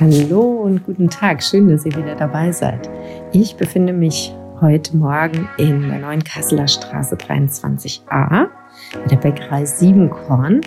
[0.00, 2.88] Hallo und guten Tag, schön, dass ihr wieder dabei seid.
[3.32, 8.46] Ich befinde mich heute Morgen in der neuen Kasseler Straße 23a
[8.94, 10.60] bei der Bäckerei Siebenkorn.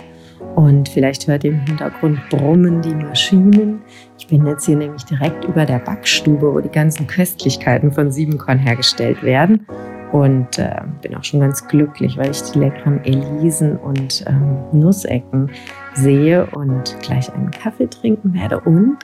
[0.56, 3.82] Und vielleicht hört ihr im Hintergrund brummen die Maschinen.
[4.20, 8.60] Ich bin jetzt hier nämlich direkt über der Backstube, wo die ganzen Köstlichkeiten von Siebenkorn
[8.60, 9.66] hergestellt werden.
[10.12, 15.50] Und äh, bin auch schon ganz glücklich, weil ich die leckeren Elisen und ähm, Nussecken
[15.94, 18.98] sehe und gleich einen Kaffee trinken werde und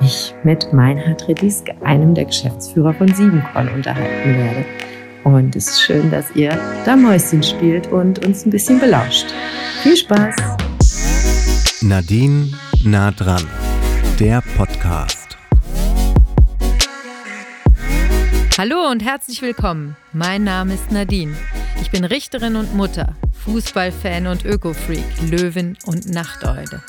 [0.00, 4.64] mich mit Meinhard Rediske, einem der Geschäftsführer von Siebenkorn, unterhalten werde.
[5.24, 9.26] Und es ist schön, dass ihr da Mäuschen spielt und uns ein bisschen belauscht.
[9.82, 10.34] Viel Spaß!
[11.82, 12.52] Nadine
[12.84, 13.46] nah dran,
[14.18, 15.36] der Podcast.
[18.58, 19.96] Hallo und herzlich willkommen.
[20.12, 21.34] Mein Name ist Nadine.
[21.80, 26.82] Ich bin Richterin und Mutter, Fußballfan und Ökofreak, Löwin und Nachteule.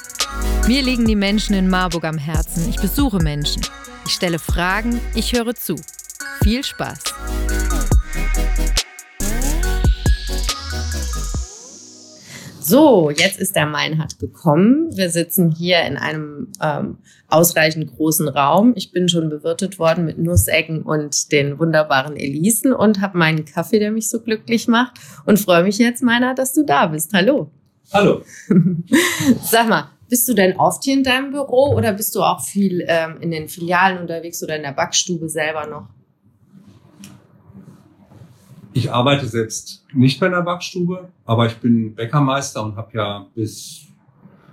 [0.67, 2.69] Mir liegen die Menschen in Marburg am Herzen.
[2.69, 3.61] Ich besuche Menschen.
[4.05, 5.75] Ich stelle Fragen, ich höre zu.
[6.43, 6.99] Viel Spaß!
[12.65, 14.95] So, jetzt ist der Meinhard gekommen.
[14.95, 16.97] Wir sitzen hier in einem ähm,
[17.27, 18.71] ausreichend großen Raum.
[18.77, 23.79] Ich bin schon bewirtet worden mit Nussecken und den wunderbaren Elisen und habe meinen Kaffee,
[23.79, 24.93] der mich so glücklich macht.
[25.25, 27.11] Und freue mich jetzt, Meinhard, dass du da bist.
[27.13, 27.51] Hallo.
[27.91, 28.23] Hallo.
[29.43, 32.85] Sag mal, bist du denn oft hier in deinem Büro oder bist du auch viel
[32.87, 35.87] ähm, in den Filialen unterwegs oder in der Backstube selber noch?
[38.73, 43.87] Ich arbeite selbst nicht bei einer Backstube, aber ich bin Bäckermeister und habe ja bis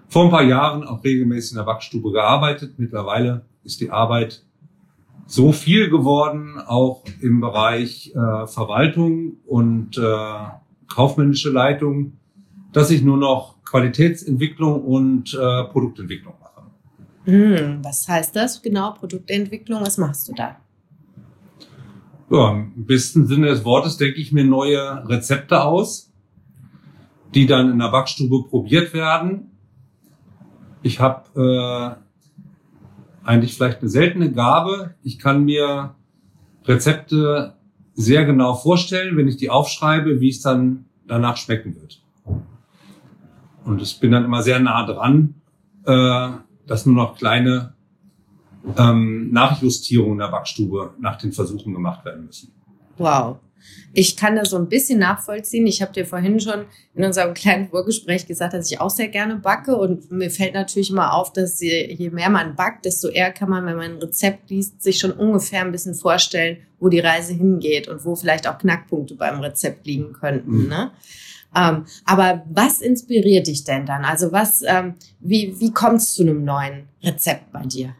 [0.08, 2.78] vor ein paar Jahren auch regelmäßig in der Backstube gearbeitet.
[2.78, 4.42] Mittlerweile ist die Arbeit
[5.26, 10.36] so viel geworden, auch im Bereich äh, Verwaltung und äh,
[10.88, 12.14] kaufmännische Leitung,
[12.72, 16.62] dass ich nur noch Qualitätsentwicklung und äh, Produktentwicklung mache.
[17.24, 19.80] Hm, was heißt das genau, Produktentwicklung?
[19.82, 20.56] Was machst du da?
[22.30, 26.12] Ja, im besten Sinne des Wortes denke ich mir neue Rezepte aus,
[27.34, 29.52] die dann in der Backstube probiert werden.
[30.82, 31.96] Ich habe
[33.24, 34.94] äh, eigentlich vielleicht eine seltene Gabe.
[35.04, 35.94] Ich kann mir
[36.64, 37.54] Rezepte
[37.94, 41.99] sehr genau vorstellen, wenn ich die aufschreibe, wie es dann danach schmecken wird.
[43.64, 45.34] Und ich bin dann immer sehr nah dran,
[45.84, 46.28] äh,
[46.66, 47.74] dass nur noch kleine
[48.76, 52.52] ähm, Nachjustierungen in der Backstube nach den Versuchen gemacht werden müssen.
[52.98, 53.38] Wow.
[53.92, 55.66] Ich kann das so ein bisschen nachvollziehen.
[55.66, 59.36] Ich habe dir vorhin schon in unserem kleinen Vorgespräch gesagt, dass ich auch sehr gerne
[59.36, 59.76] backe.
[59.76, 63.66] Und mir fällt natürlich immer auf, dass je mehr man backt, desto eher kann man,
[63.66, 67.88] wenn man ein Rezept liest, sich schon ungefähr ein bisschen vorstellen, wo die Reise hingeht
[67.88, 70.64] und wo vielleicht auch Knackpunkte beim Rezept liegen könnten.
[70.64, 70.68] Mhm.
[70.68, 70.90] Ne?
[71.54, 74.04] Ähm, aber was inspiriert dich denn dann?
[74.04, 77.94] Also was, ähm, wie, wie kommt es zu einem neuen Rezept bei dir?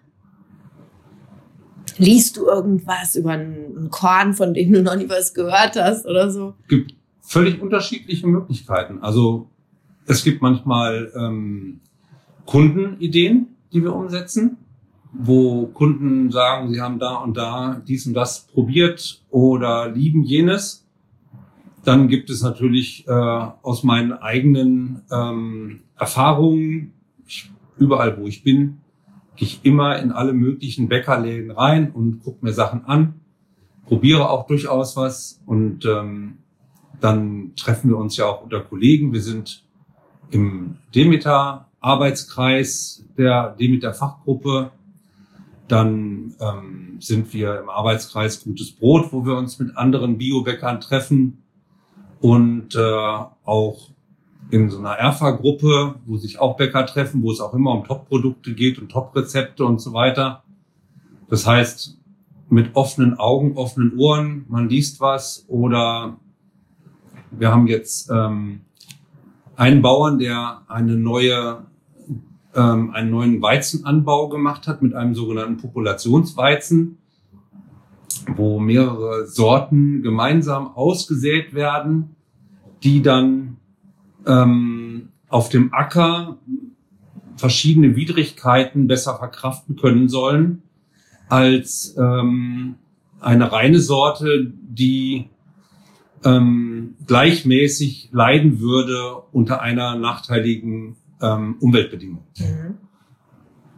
[1.99, 6.31] Liest du irgendwas über einen Korn, von dem du noch nie was gehört hast oder
[6.31, 6.55] so?
[6.63, 9.01] Es gibt völlig unterschiedliche Möglichkeiten.
[9.03, 9.51] Also
[10.07, 11.81] es gibt manchmal ähm,
[12.47, 14.57] Kundenideen, die wir umsetzen,
[15.13, 20.87] wo Kunden sagen, sie haben da und da dies und das probiert oder lieben jenes.
[21.85, 26.93] Dann gibt es natürlich äh, aus meinen eigenen ähm, Erfahrungen,
[27.27, 28.81] ich, überall wo ich bin,
[29.37, 33.15] gehe ich immer in alle möglichen Bäckerläden rein und gucke mir Sachen an,
[33.87, 36.37] probiere auch durchaus was und ähm,
[37.01, 39.15] dann treffen wir uns ja auch unter Kollegen.
[39.15, 39.65] Wir sind
[40.31, 44.71] im Demeter-Arbeitskreis der Demeter-Fachgruppe.
[45.67, 51.39] Dann ähm, sind wir im Arbeitskreis Gutes Brot, wo wir uns mit anderen Biobäckern treffen
[52.21, 52.81] und äh,
[53.45, 53.91] auch
[54.51, 58.55] in so einer Erfa-Gruppe, wo sich auch Bäcker treffen, wo es auch immer um Top-Produkte
[58.55, 60.43] geht und Top-Rezepte und so weiter.
[61.29, 61.99] Das heißt,
[62.49, 66.17] mit offenen Augen, offenen Ohren, man liest was oder
[67.31, 68.63] wir haben jetzt ähm,
[69.57, 71.65] einen Bauern, der eine neue,
[72.57, 76.99] ähm, einen neuen Weizenanbau gemacht hat mit einem sogenannten Populationsweizen
[78.37, 82.17] wo mehrere Sorten gemeinsam ausgesät werden,
[82.83, 83.57] die dann
[84.27, 86.39] ähm, auf dem Acker
[87.37, 90.63] verschiedene Widrigkeiten besser verkraften können sollen
[91.29, 92.75] als ähm,
[93.21, 95.31] eine reine Sorte, die
[96.25, 102.25] ähm, gleichmäßig leiden würde unter einer nachteiligen ähm, Umweltbedingung.
[102.39, 102.79] Mhm.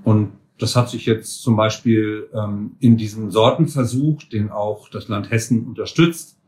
[0.05, 5.31] Und das hat sich jetzt zum Beispiel ähm, in diesem Sortenversuch, den auch das Land
[5.31, 6.39] Hessen unterstützt,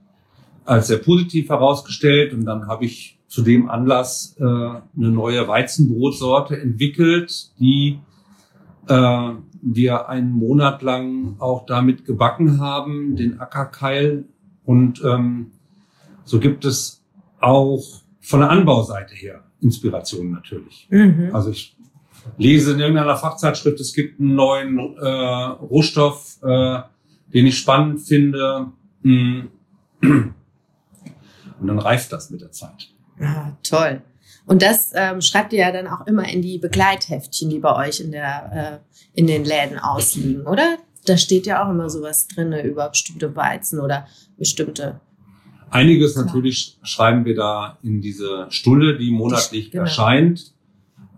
[0.65, 2.33] als sehr positiv herausgestellt.
[2.33, 7.99] Und dann habe ich zu dem Anlass äh, eine neue Weizenbrotsorte entwickelt, die
[8.87, 9.31] äh,
[9.63, 14.27] wir einen Monat lang auch damit gebacken haben, den Ackerkeil.
[14.65, 15.51] Und ähm,
[16.23, 17.03] so gibt es
[17.41, 17.83] auch
[18.21, 20.87] von der Anbauseite her Inspirationen natürlich.
[20.91, 21.31] Mhm.
[21.33, 21.74] Also ich
[22.39, 26.81] lese in irgendeiner Fachzeitschrift, es gibt einen neuen äh, Rohstoff, äh,
[27.33, 28.69] den ich spannend finde.
[29.03, 29.43] Mm.
[31.61, 32.91] Und dann reift das mit der Zeit.
[33.21, 34.03] Ah, toll.
[34.47, 38.01] Und das ähm, schreibt ihr ja dann auch immer in die Begleitheftchen, die bei euch
[38.01, 40.77] in, der, äh, in den Läden ausliegen, oder?
[41.07, 44.07] Da steht ja auch immer sowas drin über bestimmte Weizen oder
[44.39, 45.01] bestimmte.
[45.71, 49.85] Einiges natürlich schreiben wir da in diese Stulle, die monatlich Genau.
[49.85, 50.54] erscheint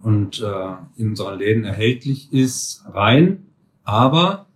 [0.06, 3.48] und äh, in unseren Läden erhältlich ist, rein.
[3.82, 4.46] Aber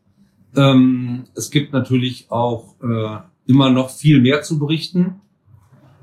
[0.54, 5.16] ähm, es gibt natürlich auch äh, immer noch viel mehr zu berichten.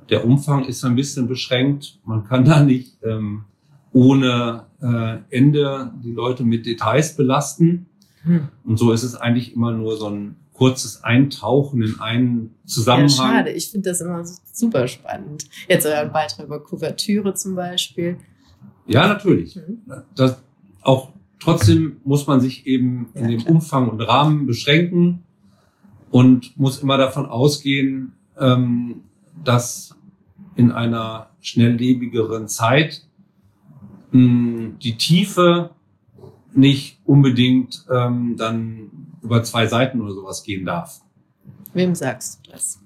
[0.10, 1.98] Der Umfang ist ein bisschen beschränkt.
[2.04, 3.46] Man kann da nicht ähm,
[3.94, 7.86] ohne äh, Ende die Leute mit Details belasten.
[8.24, 8.50] Hm.
[8.66, 13.10] Und so ist es eigentlich immer nur so ein kurzes Eintauchen in einen Ja, Zusammenhang.
[13.10, 13.52] schade.
[13.52, 15.46] Ich finde das immer super spannend.
[15.70, 18.18] Jetzt euren Beitrag über Kuvertüre zum Beispiel.
[18.88, 19.56] Ja, natürlich.
[19.56, 19.80] Mhm.
[20.16, 20.42] Das,
[20.82, 23.56] auch trotzdem muss man sich eben in Ja, dem klar.
[23.56, 25.24] Umfang und Rahmen beschränken
[26.10, 29.02] und muss immer davon ausgehen, ähm,
[29.44, 29.96] dass
[30.56, 33.06] in einer schnelllebigeren Zeit
[34.12, 35.72] mh, die Tiefe
[36.54, 38.90] nicht unbedingt ähm, dann
[39.22, 41.02] über zwei Seiten oder sowas gehen darf.
[41.74, 42.80] Wem sagst du das?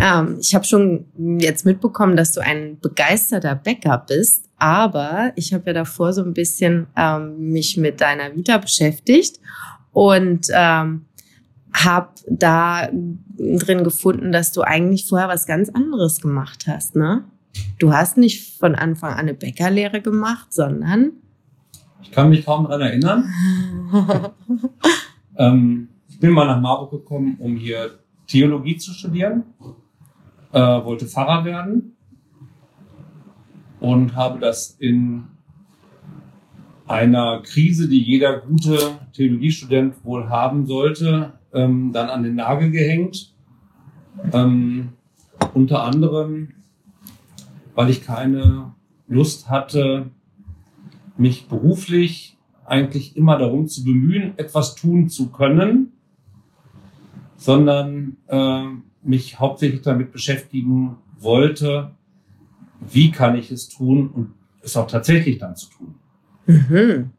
[0.00, 1.06] Ähm, ich habe schon
[1.40, 6.34] jetzt mitbekommen, dass du ein begeisterter Bäcker bist, aber ich habe ja davor so ein
[6.34, 9.40] bisschen ähm, mich mit deiner Vita beschäftigt
[9.92, 11.06] und ähm,
[11.72, 12.88] habe da
[13.38, 17.24] drin gefunden, dass du eigentlich vorher was ganz anderes gemacht hast, ne?
[17.78, 21.12] Du hast nicht von Anfang an eine Bäckerlehre gemacht, sondern
[22.02, 23.24] Ich kann mich kaum daran erinnern.
[25.38, 29.44] Ähm, ich bin mal nach Marburg gekommen, um hier Theologie zu studieren,
[30.52, 31.96] äh, wollte Pfarrer werden
[33.80, 35.24] und habe das in
[36.86, 38.78] einer Krise, die jeder gute
[39.12, 43.34] Theologiestudent wohl haben sollte, ähm, dann an den Nagel gehängt.
[44.32, 44.90] Ähm,
[45.54, 46.54] unter anderem,
[47.74, 48.74] weil ich keine
[49.06, 50.10] Lust hatte,
[51.16, 55.92] mich beruflich eigentlich immer darum zu bemühen, etwas tun zu können,
[57.36, 58.64] sondern äh,
[59.02, 61.92] mich hauptsächlich damit beschäftigen wollte,
[62.80, 65.94] wie kann ich es tun und es auch tatsächlich dann zu tun.
[66.46, 67.10] Mhm.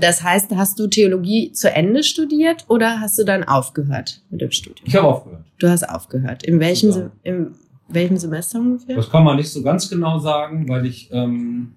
[0.00, 4.50] Das heißt, hast du Theologie zu Ende studiert oder hast du dann aufgehört mit dem
[4.50, 4.86] Studium?
[4.86, 5.44] Ich habe aufgehört.
[5.58, 6.42] Du hast aufgehört.
[6.42, 7.54] In welchem, in
[7.88, 8.96] welchem Semester ungefähr?
[8.96, 11.74] Das kann man nicht so ganz genau sagen, weil ich ähm,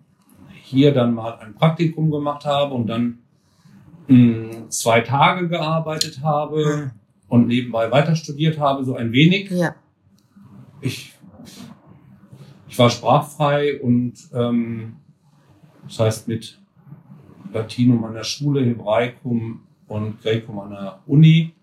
[0.63, 3.19] hier dann mal ein Praktikum gemacht habe und dann
[4.07, 6.92] mh, zwei Tage gearbeitet habe
[7.31, 9.50] und nebenbei weiter studiert habe, so ein wenig.
[9.51, 9.74] Ja.
[10.81, 11.13] ich,
[12.68, 14.98] ich war sprachfrei und ähm,
[15.88, 16.60] das heißt mit
[17.54, 21.54] Latinum an der Schule, Hebraikum und Graecum an der Uni.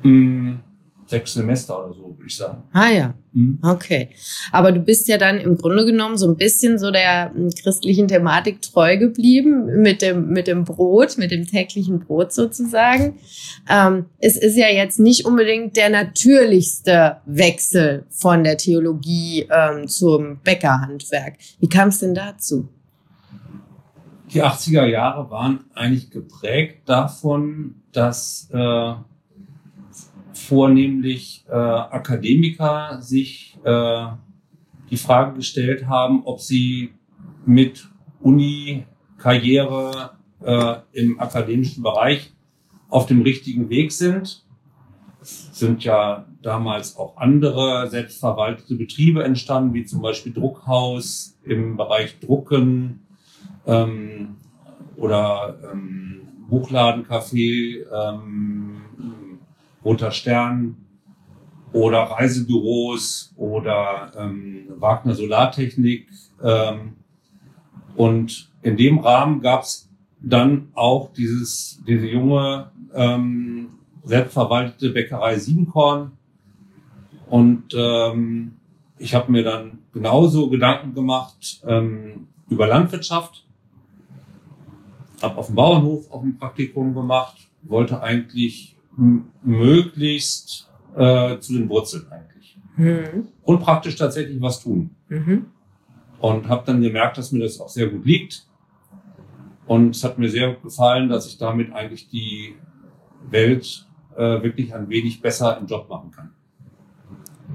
[0.00, 0.60] Hm,
[1.06, 2.62] sechs Semester oder so, würde ich sagen.
[2.72, 3.58] Ah ja, Hm.
[3.62, 4.08] okay.
[4.50, 8.08] Aber du bist ja dann im Grunde genommen so ein bisschen so der mm, christlichen
[8.08, 13.18] Thematik treu geblieben mit dem, mit dem Brot, mit dem täglichen Brot sozusagen.
[13.68, 20.38] Ähm, es ist ja jetzt nicht unbedingt der natürlichste Wechsel von der Theologie ähm, zum
[20.42, 21.34] Bäckerhandwerk.
[21.60, 22.68] Wie kam es denn dazu?
[24.32, 28.94] Die 80er Jahre waren eigentlich geprägt davon, dass äh,
[30.48, 34.06] vornehmlich äh, Akademiker sich äh,
[34.90, 36.92] die Frage gestellt haben, ob sie
[37.44, 37.88] mit
[38.20, 40.10] Uni-Karriere
[40.42, 42.32] äh, im akademischen Bereich
[42.88, 44.44] auf dem richtigen Weg sind.
[45.20, 52.20] Es sind ja damals auch andere selbstverwaltete Betriebe entstanden, wie zum Beispiel Druckhaus im Bereich
[52.20, 53.06] Drucken
[53.66, 54.36] ähm,
[54.96, 58.76] oder ähm, Buchladencafé, ähm,
[59.86, 60.76] Roter Stern
[61.72, 66.08] oder Reisebüros oder ähm, Wagner Solartechnik.
[66.42, 66.96] Ähm,
[67.94, 69.88] und in dem Rahmen gab es
[70.20, 76.12] dann auch dieses, diese junge ähm, selbstverwaltete Bäckerei Siebenkorn.
[77.30, 78.56] Und ähm,
[78.98, 83.46] ich habe mir dann genauso Gedanken gemacht ähm, über Landwirtschaft.
[85.22, 88.75] Habe auf dem Bauernhof auch ein Praktikum gemacht, wollte eigentlich
[89.42, 93.28] möglichst äh, zu den Wurzeln eigentlich Mhm.
[93.42, 94.90] und praktisch tatsächlich was tun.
[95.08, 95.46] Mhm.
[96.18, 98.46] und habe dann gemerkt, dass mir das auch sehr gut liegt.
[99.66, 102.54] Und es hat mir sehr gefallen, dass ich damit eigentlich die
[103.30, 103.86] Welt
[104.16, 106.30] äh, wirklich ein wenig besser im Job machen kann.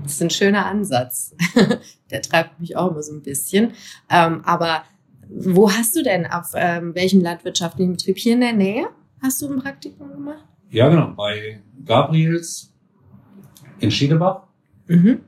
[0.04, 1.36] Das ist ein schöner Ansatz.
[2.12, 3.74] Der treibt mich auch immer so ein bisschen.
[4.10, 4.84] Ähm, aber
[5.30, 8.88] wo hast du denn, auf ähm, welchem landwirtschaftlichen Betrieb hier in der Nähe
[9.22, 10.46] hast du ein Praktikum gemacht?
[10.72, 12.74] Ja, genau, bei Gabriels
[13.80, 14.44] in Schiedebach.
[14.88, 15.20] Mhm.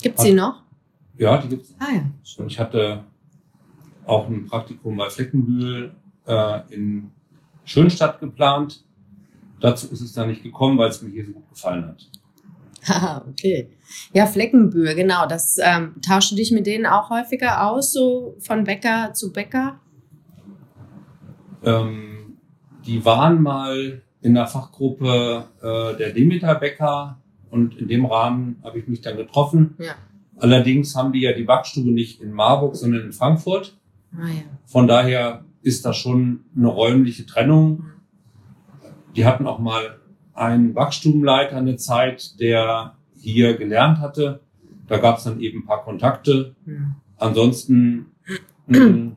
[0.00, 0.62] Gibt es die noch?
[1.18, 1.74] Ja, die gibt's.
[1.80, 2.04] Ah ja.
[2.38, 3.04] Und ich hatte
[4.06, 5.92] auch ein Praktikum bei Fleckenbühl
[6.26, 7.10] äh, in
[7.64, 8.84] Schönstadt geplant.
[9.60, 12.08] Dazu ist es dann nicht gekommen, weil es mir hier so gut gefallen hat.
[12.86, 13.70] Haha, okay.
[14.12, 15.26] Ja, Fleckenbühl, genau.
[15.26, 19.80] Das ähm, tauschst du dich mit denen auch häufiger aus, so von Bäcker zu Bäcker?
[21.64, 22.38] Ähm,
[22.86, 27.18] die waren mal in der Fachgruppe äh, der Demeter Bäcker
[27.50, 29.74] und in dem Rahmen habe ich mich dann getroffen.
[29.78, 29.94] Ja.
[30.38, 33.76] Allerdings haben die ja die Backstube nicht in Marburg, sondern in Frankfurt.
[34.16, 34.42] Ah ja.
[34.64, 37.84] Von daher ist das schon eine räumliche Trennung.
[39.14, 39.98] Die hatten auch mal
[40.34, 44.40] einen Backstubenleiter eine Zeit, der hier gelernt hatte.
[44.88, 46.54] Da gab es dann eben ein paar Kontakte.
[46.64, 46.94] Hm.
[47.18, 48.06] Ansonsten
[48.68, 49.16] ähm,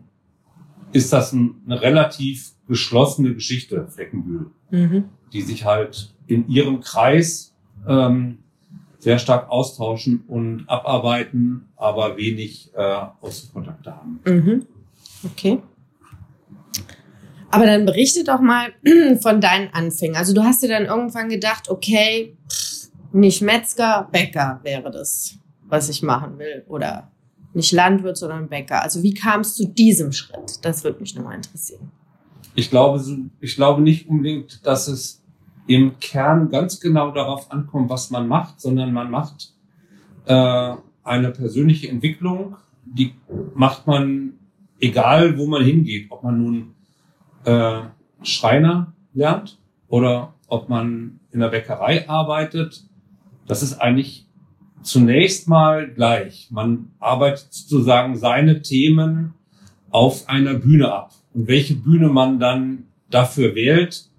[0.91, 5.05] ist das ein, eine relativ geschlossene Geschichte, Fleckenbühl, Mhm.
[5.33, 7.53] die sich halt in ihrem Kreis
[7.87, 8.39] ähm,
[8.99, 14.19] sehr stark austauschen und abarbeiten, aber wenig äh, Außenkontakte haben.
[14.25, 14.65] Mhm.
[15.23, 15.61] Okay.
[17.51, 18.69] Aber dann berichte doch mal
[19.21, 20.15] von deinen Anfängen.
[20.15, 22.35] Also du hast dir dann irgendwann gedacht, okay,
[23.13, 26.63] nicht Metzger, Bäcker wäre das, was ich machen will.
[26.67, 27.11] Oder
[27.53, 28.81] nicht Landwirt, sondern Bäcker.
[28.81, 30.65] Also wie kam es zu diesem Schritt?
[30.65, 31.91] Das würde mich nochmal interessieren.
[32.55, 33.03] Ich glaube,
[33.41, 35.21] ich glaube nicht unbedingt, dass es
[35.67, 39.53] im Kern ganz genau darauf ankommt, was man macht, sondern man macht
[40.25, 43.13] äh, eine persönliche Entwicklung, die
[43.53, 44.33] macht man
[44.79, 46.75] egal, wo man hingeht, ob man nun
[47.43, 47.81] äh,
[48.23, 52.83] Schreiner lernt oder ob man in der Bäckerei arbeitet.
[53.47, 54.27] Das ist eigentlich
[54.81, 56.49] zunächst mal gleich.
[56.51, 59.33] Man arbeitet sozusagen seine Themen
[59.89, 61.11] auf einer Bühne ab.
[61.35, 64.09] Und welche Bühne man dann dafür wählt,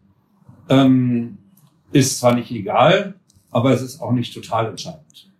[0.68, 1.38] ähm,
[1.90, 3.14] ist zwar nicht egal,
[3.50, 5.30] aber es ist auch nicht total entscheidend.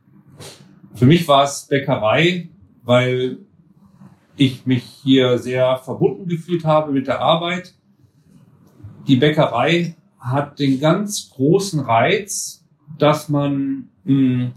[0.95, 2.49] Für mich war es Bäckerei,
[2.83, 3.39] weil
[4.37, 7.75] ich mich hier sehr verbunden gefühlt habe mit der Arbeit.
[9.07, 12.65] Die Bäckerei hat den ganz großen Reiz,
[12.99, 14.53] dass man mh,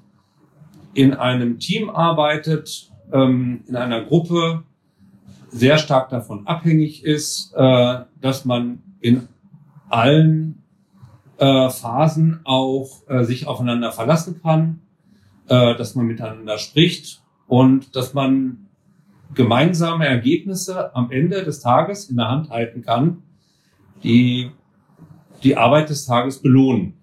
[0.93, 4.63] in einem Team arbeitet, ähm, in einer Gruppe,
[5.49, 9.27] sehr stark davon abhängig ist, äh, dass man in
[9.89, 10.63] allen
[11.37, 14.81] äh, Phasen auch äh, sich aufeinander verlassen kann,
[15.47, 18.67] äh, dass man miteinander spricht und dass man
[19.33, 23.23] gemeinsame Ergebnisse am Ende des Tages in der Hand halten kann,
[24.03, 24.51] die
[25.43, 26.93] die Arbeit des Tages belohnen.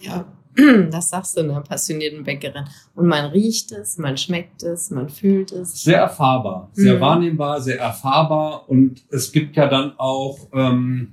[0.00, 0.24] Ja,
[0.90, 2.64] das sagst du einer passionierten Bäckerin.
[2.94, 5.82] Und man riecht es, man schmeckt es, man fühlt es.
[5.82, 7.00] Sehr erfahrbar, sehr Mhm.
[7.00, 11.12] wahrnehmbar, sehr erfahrbar und es gibt ja dann auch ähm,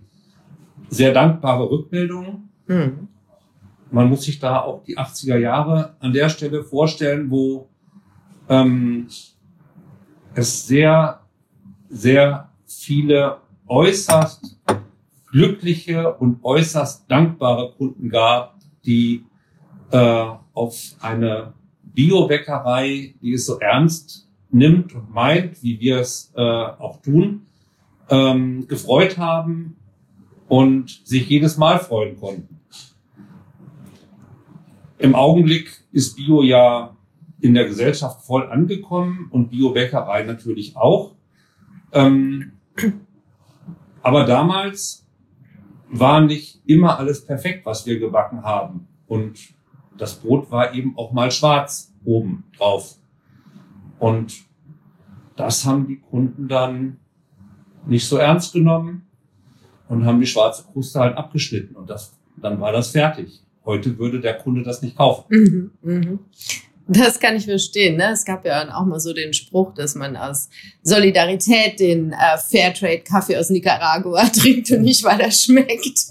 [0.90, 2.50] sehr dankbare Rückmeldungen.
[2.68, 3.08] Hm.
[3.92, 7.70] Man muss sich da auch die 80er Jahre an der Stelle vorstellen, wo
[8.50, 9.08] ähm,
[10.34, 11.22] es sehr,
[11.90, 14.60] sehr viele äußerst
[15.32, 19.26] glückliche und äußerst dankbare Kunden gab, die
[19.92, 21.54] äh, auf eine
[21.84, 27.48] Biobäckerei, die es so ernst nimmt und meint, wie wir es äh, auch tun,
[28.10, 29.78] ähm, gefreut haben
[30.48, 32.60] und sich jedes Mal freuen konnten.
[35.00, 36.96] Im Augenblick ist Bio ja
[37.40, 41.14] in der Gesellschaft voll angekommen und Biobäckerei natürlich auch.
[41.92, 42.54] Ähm,
[44.02, 45.07] aber damals
[45.90, 48.88] war nicht immer alles perfekt, was wir gebacken haben.
[49.08, 49.40] Und
[49.98, 52.98] das Brot war eben auch mal schwarz oben drauf.
[54.00, 54.46] Und
[55.36, 56.98] das haben die Kunden dann
[57.86, 59.08] nicht so ernst genommen
[59.88, 61.76] und haben die schwarze Kruste halt abgeschnitten.
[61.76, 63.44] Und das, dann war das fertig.
[63.66, 65.26] Heute würde der Kunde das nicht kaufen.
[65.30, 66.20] Mhm, mhm.
[66.88, 67.98] Das kann ich verstehen.
[67.98, 68.12] Ne?
[68.14, 70.50] Es gab ja auch mal so den Spruch, dass man aus
[70.84, 76.10] Solidarität den äh, Fairtrade-Kaffee aus Nicaragua trinkt und nicht, weil er schmeckt.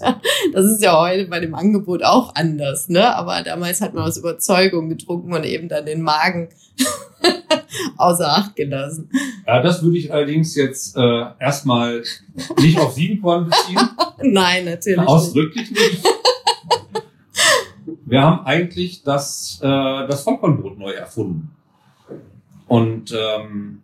[0.53, 2.89] Das ist ja heute bei dem Angebot auch anders.
[2.89, 3.15] Ne?
[3.15, 6.49] Aber damals hat man aus Überzeugung getrunken und eben dann den Magen
[7.97, 9.09] außer Acht gelassen.
[9.47, 12.03] Ja, das würde ich allerdings jetzt äh, erstmal
[12.59, 13.79] nicht auf Siebenkorn beziehen.
[14.21, 15.09] Nein, natürlich nicht.
[15.09, 16.03] Ausdrücklich nicht.
[18.09, 21.51] Wir haben eigentlich das, äh, das Vollkornbrot neu erfunden.
[22.65, 23.81] Und ähm,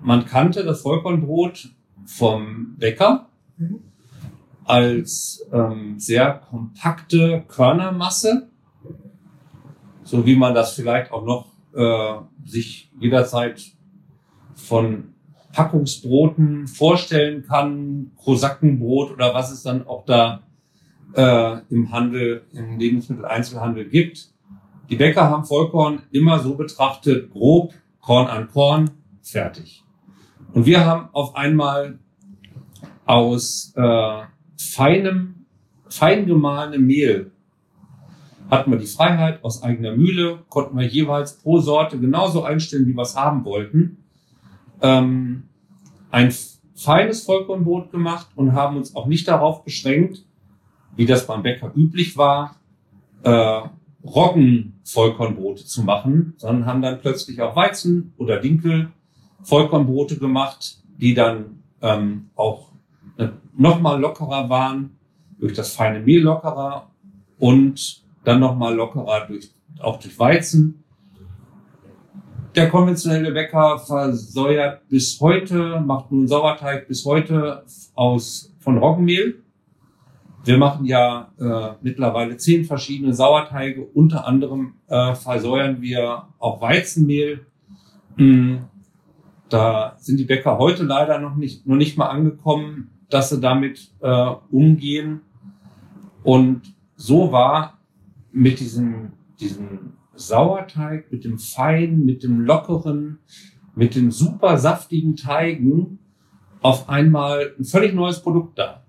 [0.00, 1.68] man kannte das Vollkornbrot
[2.06, 3.28] vom Bäcker
[4.64, 8.48] als ähm, sehr kompakte Körnermasse,
[10.02, 13.62] so wie man das vielleicht auch noch äh, sich jederzeit
[14.54, 15.12] von
[15.52, 20.40] Packungsbroten vorstellen kann, Kosackenbrot oder was es dann auch da
[21.14, 24.30] äh, im Handel, im Lebensmitteleinzelhandel gibt.
[24.88, 28.90] Die Bäcker haben Vollkorn immer so betrachtet, grob, Korn an Korn,
[29.22, 29.84] fertig.
[30.52, 31.98] Und wir haben auf einmal
[33.04, 34.22] aus äh,
[34.56, 35.46] feinem,
[35.88, 37.30] fein gemahlenem Mehl
[38.50, 42.94] hatten wir die Freiheit aus eigener Mühle, konnten wir jeweils pro Sorte genauso einstellen, wie
[42.94, 44.04] wir es haben wollten.
[44.82, 45.44] Ähm,
[46.10, 46.34] ein
[46.74, 50.24] feines Vollkornbrot gemacht und haben uns auch nicht darauf beschränkt,
[50.96, 52.56] wie das beim Bäcker üblich war,
[53.22, 53.60] äh,
[54.04, 58.90] Roggen-Vollkornbrote zu machen, sondern haben dann plötzlich auch Weizen oder Dinkel
[59.42, 62.70] Vollkornbrote gemacht, die dann ähm, auch
[63.56, 64.96] nochmal lockerer waren,
[65.38, 66.90] durch das feine Mehl lockerer
[67.38, 70.84] und dann nochmal lockerer durch, auch durch Weizen.
[72.54, 79.42] Der konventionelle Bäcker versäuert bis heute, macht nun Sauerteig bis heute aus, von Roggenmehl.
[80.44, 83.82] Wir machen ja äh, mittlerweile zehn verschiedene Sauerteige.
[83.82, 87.46] Unter anderem äh, versäuern wir auch Weizenmehl.
[88.16, 88.56] Mm,
[89.50, 93.90] Da sind die Bäcker heute leider noch nicht, noch nicht mal angekommen, dass sie damit
[94.00, 95.22] äh, umgehen.
[96.22, 96.62] Und
[96.96, 97.78] so war
[98.32, 103.18] mit diesem, diesem Sauerteig, mit dem feinen, mit dem lockeren,
[103.74, 105.98] mit den super saftigen Teigen
[106.62, 108.84] auf einmal ein völlig neues Produkt da.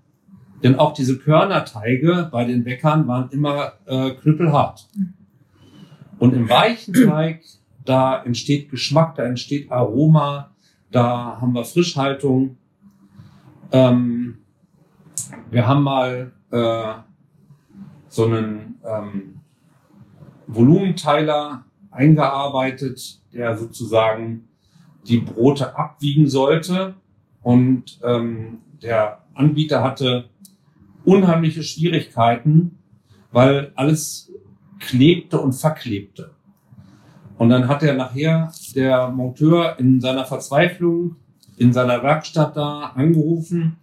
[0.62, 4.88] Denn auch diese Körnerteige bei den Bäckern waren immer äh, knüppelhart.
[6.18, 7.42] Und im weichen Teig,
[7.84, 10.52] da entsteht Geschmack, da entsteht Aroma,
[10.92, 12.58] da haben wir Frischhaltung.
[13.72, 14.38] Ähm,
[15.50, 16.92] wir haben mal äh,
[18.08, 19.40] so einen ähm,
[20.46, 24.48] Volumenteiler eingearbeitet, der sozusagen
[25.06, 26.94] die Brote abwiegen sollte.
[27.42, 30.28] Und ähm, der Anbieter hatte
[31.04, 32.78] unheimliche Schwierigkeiten,
[33.30, 34.32] weil alles
[34.78, 36.30] klebte und verklebte.
[37.38, 41.16] Und dann hat er nachher der Monteur in seiner Verzweiflung
[41.56, 43.76] in seiner Werkstatt da angerufen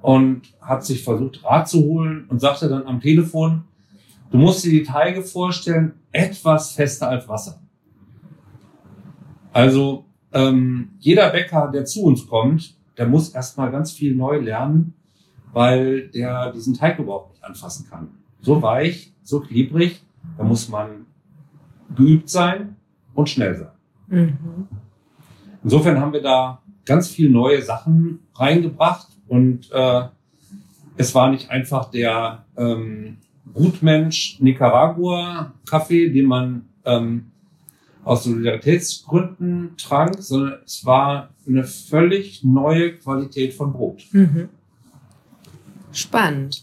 [0.00, 3.64] und hat sich versucht Rat zu holen und sagte dann am Telefon,
[4.30, 7.60] du musst dir die Teige vorstellen, etwas fester als Wasser.
[9.52, 14.94] Also ähm, jeder Bäcker, der zu uns kommt, der muss erstmal ganz viel neu lernen,
[15.52, 18.08] weil der diesen Teig überhaupt nicht anfassen kann.
[18.40, 20.02] So weich, so klebrig,
[20.36, 21.06] da muss man
[21.94, 22.76] geübt sein
[23.14, 23.70] und schnell sein.
[24.08, 24.68] Mhm.
[25.64, 30.02] Insofern haben wir da ganz viel neue Sachen reingebracht und äh,
[30.96, 33.18] es war nicht einfach der ähm,
[33.52, 37.30] Gutmensch Nicaragua Kaffee, den man ähm,
[38.04, 44.04] aus Solidaritätsgründen trank, sondern es war eine völlig neue Qualität von Brot.
[44.12, 44.48] Mhm.
[45.98, 46.62] Spannend.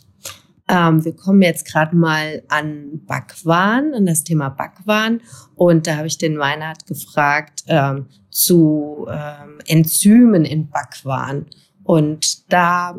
[0.68, 5.22] Ähm, wir kommen jetzt gerade mal an Backwaren, an das Thema Backwaren.
[5.56, 11.46] Und da habe ich den Weinert gefragt ähm, zu ähm, Enzymen in Backwaren.
[11.84, 12.96] Und da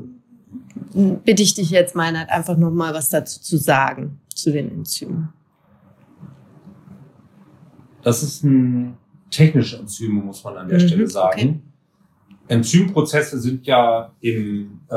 [0.94, 5.30] bitte ich dich jetzt, Meinert, einfach noch mal was dazu zu sagen, zu den Enzymen.
[8.02, 8.96] Das ist ein
[9.30, 11.32] technische Enzyme, muss man an der Mhm, Stelle sagen.
[11.40, 11.60] okay.
[12.48, 14.94] Enzymprozesse sind ja im äh,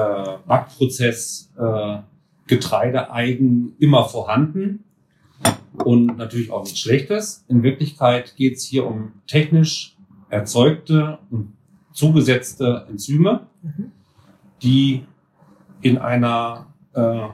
[0.47, 1.97] Backprozess äh,
[2.47, 4.83] Getreideeigen immer vorhanden
[5.83, 7.43] und natürlich auch nichts Schlechtes.
[7.47, 9.95] In Wirklichkeit geht es hier um technisch
[10.29, 11.53] erzeugte und
[11.93, 13.91] zugesetzte Enzyme, Mhm.
[14.62, 15.03] die
[15.81, 17.27] in einer äh,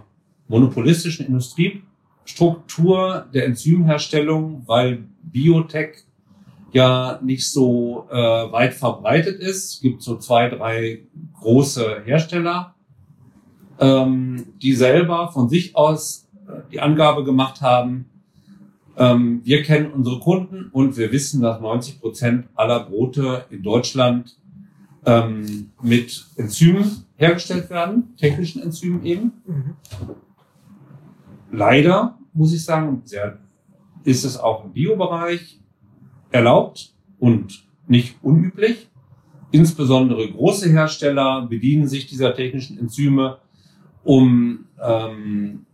[0.48, 6.04] monopolistischen Industriestruktur der Enzymherstellung, weil Biotech
[6.76, 9.76] ja nicht so äh, weit verbreitet ist.
[9.76, 11.04] Es gibt so zwei, drei
[11.40, 12.76] große Hersteller,
[13.80, 18.06] ähm, die selber von sich aus äh, die Angabe gemacht haben,
[18.98, 24.38] ähm, wir kennen unsere Kunden und wir wissen, dass 90 Prozent aller Brote in Deutschland
[25.06, 29.34] ähm, mit Enzymen hergestellt werden, technischen Enzymen eben.
[29.46, 29.76] Mhm.
[31.52, 33.38] Leider, muss ich sagen, sehr,
[34.04, 35.60] ist es auch im Biobereich
[36.36, 38.90] erlaubt und nicht unüblich.
[39.52, 43.38] Insbesondere große Hersteller bedienen sich dieser technischen Enzyme,
[44.04, 45.66] um ähm,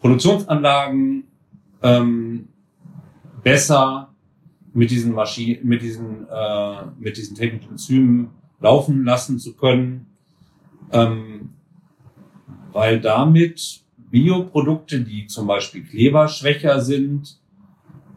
[0.00, 1.24] Produktionsanlagen
[1.82, 2.48] ähm,
[3.42, 4.14] besser
[4.74, 10.06] mit diesen Maschinen, mit diesen, äh, mit diesen technischen Enzymen laufen lassen zu können,
[10.90, 11.50] ähm,
[12.72, 17.37] weil damit Bioprodukte, die zum Beispiel kleberschwächer sind,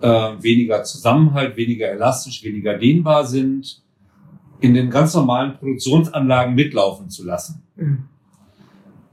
[0.01, 0.07] äh,
[0.43, 3.81] weniger Zusammenhalt, weniger elastisch, weniger dehnbar sind,
[4.59, 7.63] in den ganz normalen Produktionsanlagen mitlaufen zu lassen.
[7.75, 8.03] Mhm.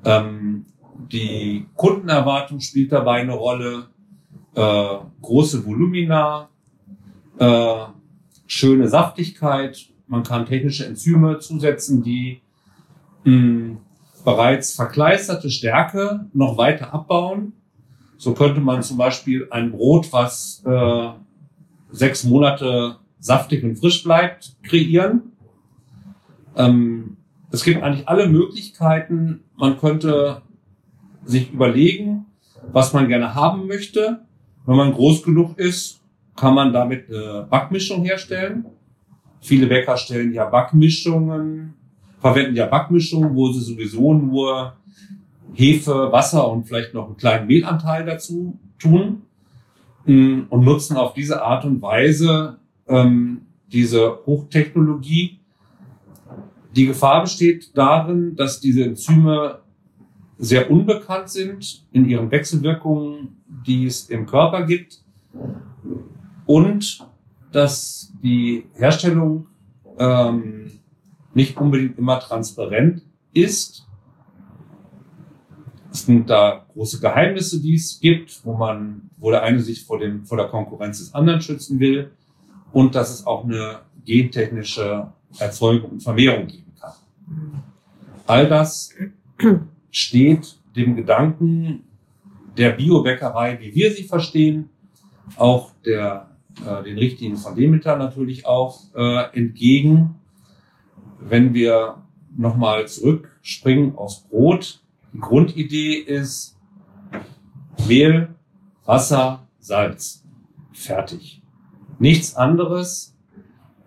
[0.05, 0.66] Ähm,
[1.12, 3.87] die Kundenerwartung spielt dabei eine Rolle.
[4.55, 6.48] Äh, große Volumina,
[7.38, 7.85] äh,
[8.46, 9.87] schöne Saftigkeit.
[10.07, 12.40] Man kann technische Enzyme zusetzen, die
[13.24, 13.77] mh,
[14.24, 17.53] bereits verkleisterte Stärke noch weiter abbauen.
[18.18, 21.09] So könnte man zum Beispiel ein Brot, was äh,
[21.90, 25.33] sechs Monate saftig und frisch bleibt, kreieren.
[26.57, 27.16] Ähm,
[27.52, 29.44] es gibt eigentlich alle Möglichkeiten.
[29.57, 30.42] Man könnte
[31.24, 32.26] sich überlegen,
[32.72, 34.20] was man gerne haben möchte.
[34.66, 36.00] Wenn man groß genug ist,
[36.35, 38.66] kann man damit eine Backmischung herstellen.
[39.40, 41.74] Viele Bäcker stellen ja Backmischungen,
[42.20, 44.74] verwenden ja Backmischungen, wo sie sowieso nur
[45.54, 49.22] Hefe, Wasser und vielleicht noch einen kleinen Mehlanteil dazu tun
[50.06, 55.40] mm, und nutzen auf diese Art und Weise ähm, diese Hochtechnologie.
[56.76, 59.58] Die Gefahr besteht darin, dass diese Enzyme
[60.38, 65.02] sehr unbekannt sind in ihren Wechselwirkungen, die es im Körper gibt
[66.46, 67.04] und
[67.50, 69.46] dass die Herstellung
[69.98, 70.70] ähm,
[71.34, 73.88] nicht unbedingt immer transparent ist.
[75.90, 79.98] Es sind da große Geheimnisse, die es gibt, wo man, wo der eine sich vor
[79.98, 82.11] dem, vor der Konkurrenz des anderen schützen will
[82.72, 86.94] und dass es auch eine gentechnische Erzeugung und Vermehrung geben kann.
[88.27, 88.94] All das
[89.90, 91.85] steht dem Gedanken
[92.57, 94.70] der Biobäckerei, wie wir sie verstehen,
[95.37, 96.31] auch der,
[96.66, 100.16] äh, den Richtlinien von Demeter natürlich auch äh, entgegen.
[101.20, 102.03] Wenn wir
[102.37, 104.81] nochmal zurückspringen aufs Brot,
[105.20, 106.57] Grundidee ist
[107.87, 108.35] Mehl,
[108.85, 110.24] Wasser, Salz.
[110.72, 111.42] Fertig.
[111.98, 113.16] Nichts anderes.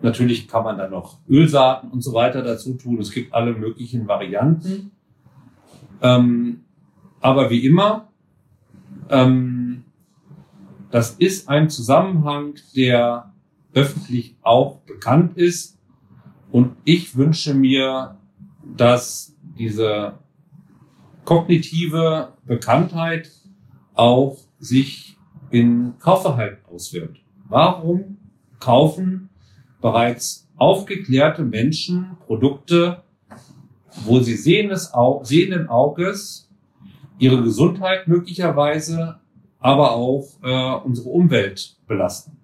[0.01, 2.99] Natürlich kann man da noch Ölsaaten und so weiter dazu tun.
[2.99, 4.91] Es gibt alle möglichen Varianten.
[6.01, 6.65] Ähm,
[7.19, 8.09] aber wie immer,
[9.09, 9.83] ähm,
[10.89, 13.31] das ist ein Zusammenhang, der
[13.73, 15.77] öffentlich auch bekannt ist.
[16.51, 18.17] Und ich wünsche mir,
[18.75, 20.15] dass diese
[21.25, 23.29] kognitive Bekanntheit
[23.93, 25.17] auch sich
[25.49, 27.17] in Kaufverhalten auswirkt.
[27.47, 28.17] Warum
[28.59, 29.29] kaufen
[29.81, 33.03] bereits aufgeklärte Menschen Produkte,
[34.05, 34.91] wo sie sehendes
[35.23, 36.49] sehenden Auges
[37.17, 39.19] ihre Gesundheit möglicherweise,
[39.59, 42.37] aber auch äh, unsere Umwelt belasten?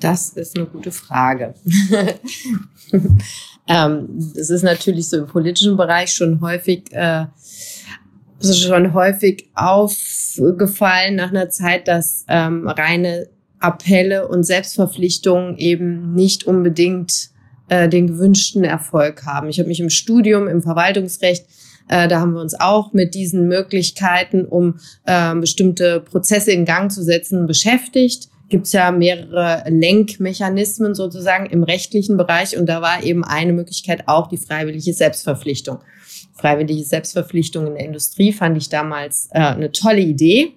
[0.00, 1.54] Das ist eine gute Frage.
[3.68, 7.26] ähm, das ist natürlich so im politischen Bereich schon häufig, äh,
[8.42, 13.28] schon häufig aufgefallen nach einer Zeit, dass ähm, reine
[13.60, 17.30] Appelle und Selbstverpflichtungen eben nicht unbedingt
[17.68, 19.48] äh, den gewünschten Erfolg haben.
[19.48, 21.44] Ich habe mich im Studium im Verwaltungsrecht
[21.88, 26.92] äh, da haben wir uns auch mit diesen Möglichkeiten, um äh, bestimmte Prozesse in Gang
[26.92, 28.28] zu setzen, beschäftigt.
[28.48, 34.04] Gibt es ja mehrere Lenkmechanismen sozusagen im rechtlichen Bereich und da war eben eine Möglichkeit
[34.06, 35.78] auch die freiwillige Selbstverpflichtung.
[36.34, 40.54] Freiwillige Selbstverpflichtung in der Industrie fand ich damals äh, eine tolle Idee.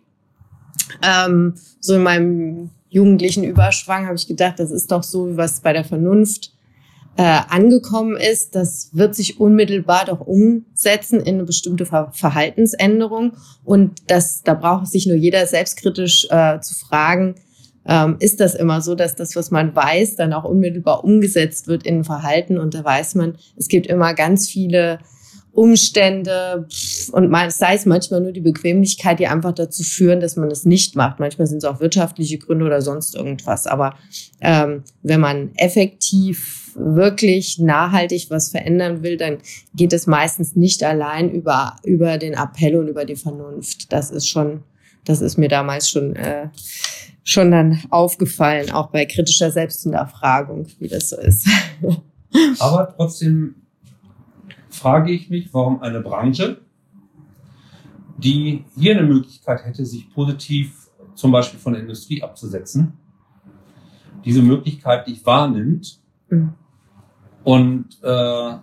[1.03, 5.73] Ähm, so in meinem jugendlichen Überschwang habe ich gedacht, das ist doch so, was bei
[5.73, 6.51] der Vernunft
[7.17, 13.33] äh, angekommen ist, das wird sich unmittelbar doch umsetzen in eine bestimmte Ver Verhaltensänderung.
[13.63, 17.35] Und das, da braucht sich nur jeder selbstkritisch äh, zu fragen,
[17.85, 21.85] ähm, ist das immer so, dass das, was man weiß, dann auch unmittelbar umgesetzt wird
[21.85, 22.57] in Verhalten.
[22.57, 24.99] Und da weiß man, es gibt immer ganz viele
[25.53, 26.65] Umstände
[27.11, 30.95] und sei es manchmal nur die Bequemlichkeit, die einfach dazu führen, dass man es nicht
[30.95, 31.19] macht.
[31.19, 33.67] Manchmal sind es auch wirtschaftliche Gründe oder sonst irgendwas.
[33.67, 33.95] Aber
[34.39, 39.39] ähm, wenn man effektiv wirklich nachhaltig was verändern will, dann
[39.75, 43.91] geht es meistens nicht allein über über den Appell und über die Vernunft.
[43.91, 44.63] Das ist schon,
[45.05, 46.49] das ist mir damals schon äh,
[47.23, 51.47] schon dann aufgefallen, auch bei kritischer Selbsthinterfragung, wie das so ist.
[52.59, 53.55] Aber trotzdem
[54.69, 56.61] frage ich mich, warum eine Branche,
[58.17, 62.93] die hier eine Möglichkeit hätte, sich positiv zum Beispiel von der Industrie abzusetzen,
[64.23, 65.99] diese Möglichkeit nicht wahrnimmt.
[66.29, 66.53] Mhm.
[67.43, 68.53] Und äh,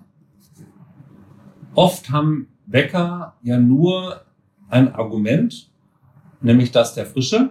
[1.75, 4.23] oft haben Bäcker ja nur
[4.69, 5.68] ein Argument,
[6.41, 7.51] nämlich das der Frische.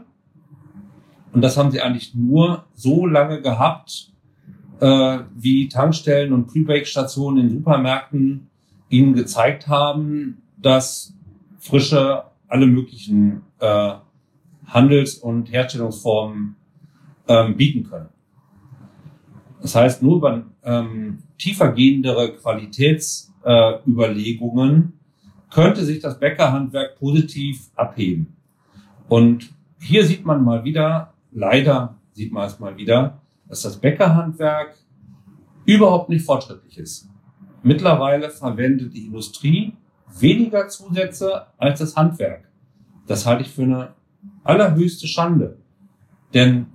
[1.34, 4.12] Und das haben sie eigentlich nur so lange gehabt,
[4.80, 8.50] äh, wie Tankstellen und Pre-Bake-Stationen in Supermärkten
[8.90, 11.14] ihnen gezeigt haben, dass
[11.60, 13.94] frische alle möglichen äh,
[14.66, 16.56] Handels- und Herstellungsformen
[17.28, 18.10] ähm, bieten können.
[19.62, 24.86] Das heißt, nur über ähm, tiefergehendere Qualitätsüberlegungen äh,
[25.54, 28.37] könnte sich das Bäckerhandwerk positiv abheben.
[29.08, 34.76] Und hier sieht man mal wieder, leider sieht man es mal wieder, dass das Bäckerhandwerk
[35.66, 37.10] überhaupt nicht fortschrittlich ist.
[37.64, 39.76] Mittlerweile verwendet die Industrie
[40.20, 42.50] weniger Zusätze als das Handwerk.
[43.08, 43.94] Das halte ich für eine
[44.44, 45.58] allerhöchste Schande.
[46.34, 46.68] Denn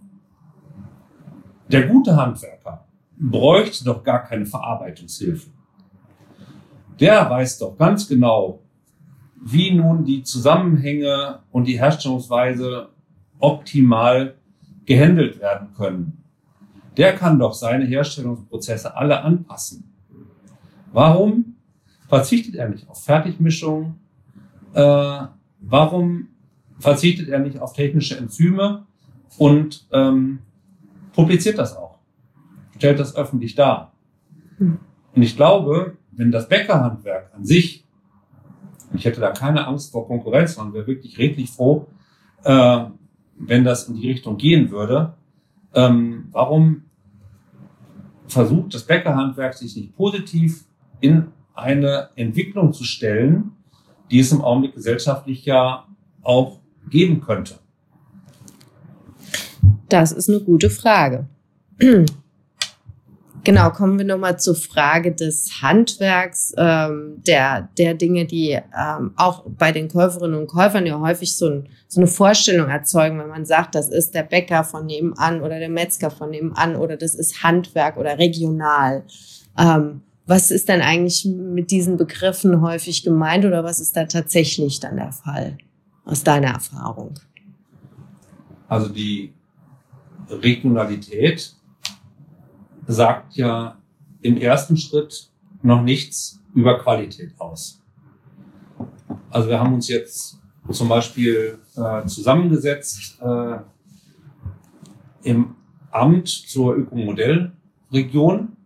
[1.71, 2.87] der gute Handwerker
[3.19, 5.51] bräuchte doch gar keine Verarbeitungshilfe.
[7.01, 8.61] Der weiß doch ganz genau,
[9.45, 12.89] wie nun die Zusammenhänge und die Herstellungsweise
[13.39, 14.37] optimal
[14.85, 16.23] gehandelt werden können.
[16.97, 19.93] Der kann doch seine Herstellungsprozesse alle anpassen.
[20.93, 21.57] Warum
[22.09, 23.97] verzichtet er nicht auf Fertigmischung?
[24.75, 25.23] Äh,
[25.61, 26.29] warum
[26.79, 28.87] verzichtet er nicht auf technische Enzyme
[29.39, 30.41] und ähm,
[31.15, 31.99] publiziert das auch?
[32.77, 33.93] Stellt das öffentlich dar.
[34.59, 34.79] Hm.
[35.15, 37.82] Und ich glaube, wenn das Bäckerhandwerk an sich,
[38.95, 41.87] ich hätte da keine Angst vor Konkurrenz, sondern wäre wirklich redlich froh,
[42.45, 42.85] äh,
[43.39, 45.15] wenn das in die Richtung gehen würde.
[45.75, 46.85] Ähm, warum
[48.27, 50.65] versucht das Bäckerhandwerk sich nicht positiv
[51.01, 53.53] in eine Entwicklung zu stellen,
[54.11, 55.87] die es im Augenblick gesellschaftlich ja
[56.23, 57.59] auch geben könnte?
[59.89, 61.29] Das ist eine gute Frage.
[63.45, 69.43] Genau, kommen wir nochmal zur Frage des Handwerks, ähm, der, der Dinge, die ähm, auch
[69.47, 73.45] bei den Käuferinnen und Käufern ja häufig so, ein, so eine Vorstellung erzeugen, wenn man
[73.45, 77.43] sagt, das ist der Bäcker von nebenan oder der Metzger von nebenan oder das ist
[77.43, 79.03] Handwerk oder regional.
[79.59, 84.79] Ähm, was ist denn eigentlich mit diesen Begriffen häufig gemeint oder was ist da tatsächlich
[84.79, 85.59] dann der Fall
[86.05, 87.15] aus deiner Erfahrung?
[88.69, 89.33] Also die
[90.31, 91.57] Regionalität
[92.87, 93.77] sagt ja
[94.23, 95.31] im ersten Schritt
[95.63, 97.81] noch nichts über Qualität aus.
[99.31, 100.39] Also wir haben uns jetzt
[100.71, 103.59] zum Beispiel äh, zusammengesetzt äh,
[105.23, 105.57] im
[105.91, 108.57] Amt zur Ökomodellregion,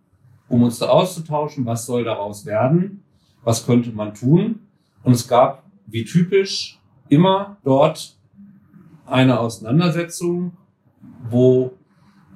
[0.49, 3.03] um uns da auszutauschen, was soll daraus werden,
[3.43, 4.61] was könnte man tun.
[5.03, 8.17] Und es gab, wie typisch, immer dort
[9.07, 10.57] eine Auseinandersetzung,
[11.31, 11.73] wo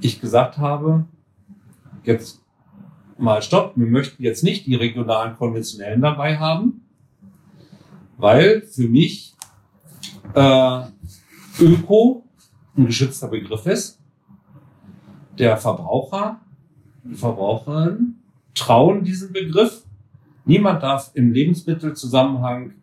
[0.01, 1.05] ich gesagt habe,
[2.05, 2.43] jetzt
[3.19, 6.87] mal stopp, wir möchten jetzt nicht die regionalen konventionellen dabei haben,
[8.17, 9.35] weil für mich
[10.35, 10.83] äh,
[11.59, 12.25] Öko
[12.77, 14.01] ein geschützter Begriff ist.
[15.39, 16.41] Der Verbraucher,
[17.05, 18.17] die Verbraucherin
[18.55, 19.85] trauen diesen Begriff.
[20.45, 22.75] Niemand darf im Lebensmittelzusammenhang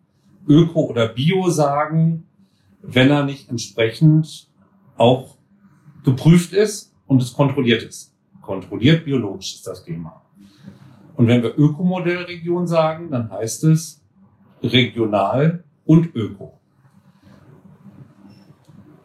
[0.47, 2.23] Öko oder Bio sagen,
[2.81, 4.49] wenn er nicht entsprechend
[4.97, 5.35] auch
[6.03, 8.16] geprüft ist und es kontrolliert ist
[8.47, 10.23] kontrolliert biologisch ist das Thema.
[11.15, 14.01] Und wenn wir Ökomodellregion sagen, dann heißt es
[14.63, 16.59] regional und öko.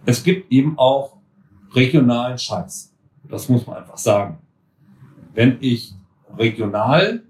[0.06, 1.18] Es gibt eben auch
[1.74, 2.94] regionalen Scheiß.
[3.28, 4.38] Das muss man einfach sagen.
[5.34, 5.94] Wenn ich
[6.36, 7.22] regional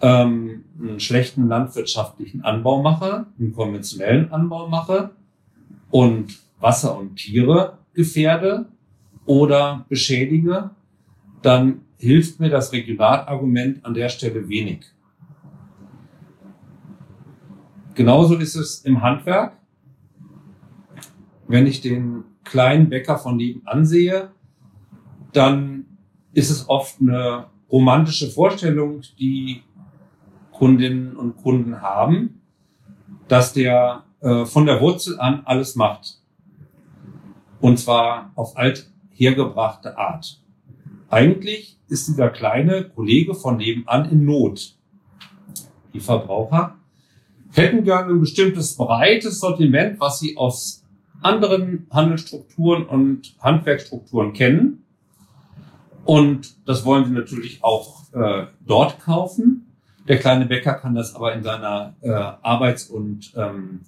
[0.00, 5.10] ähm, einen schlechten landwirtschaftlichen Anbau mache, einen konventionellen Anbau mache
[5.90, 8.66] und Wasser und Tiere gefährde
[9.26, 10.70] oder beschädige,
[11.44, 14.86] dann hilft mir das Regionalargument an der Stelle wenig.
[17.94, 19.58] Genauso ist es im Handwerk.
[21.46, 24.30] Wenn ich den kleinen Bäcker von nebenan sehe,
[25.32, 25.84] dann
[26.32, 29.62] ist es oft eine romantische Vorstellung, die
[30.50, 32.40] Kundinnen und Kunden haben,
[33.28, 36.22] dass der äh, von der Wurzel an alles macht.
[37.60, 40.43] Und zwar auf alt hergebrachte Art.
[41.14, 44.74] Eigentlich ist dieser kleine Kollege von nebenan in Not.
[45.92, 46.74] Die Verbraucher
[47.52, 50.82] hätten gerne ein bestimmtes breites Sortiment, was sie aus
[51.22, 54.82] anderen Handelsstrukturen und Handwerkstrukturen kennen.
[56.04, 59.72] Und das wollen sie natürlich auch äh, dort kaufen.
[60.08, 63.82] Der kleine Bäcker kann das aber in seiner äh, Arbeits- und ähm,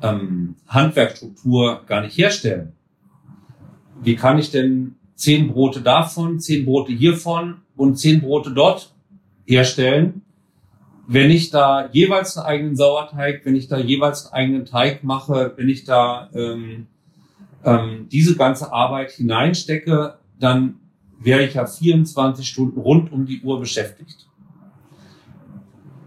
[0.00, 2.72] ähm, Handwerkstruktur gar nicht herstellen.
[4.00, 8.94] Wie kann ich denn zehn Brote davon, zehn Brote hiervon und zehn Brote dort
[9.44, 10.22] herstellen.
[11.06, 15.52] Wenn ich da jeweils einen eigenen Sauerteig, wenn ich da jeweils einen eigenen Teig mache,
[15.56, 16.86] wenn ich da ähm,
[17.64, 20.76] ähm, diese ganze Arbeit hineinstecke, dann
[21.18, 24.26] wäre ich ja 24 Stunden rund um die Uhr beschäftigt.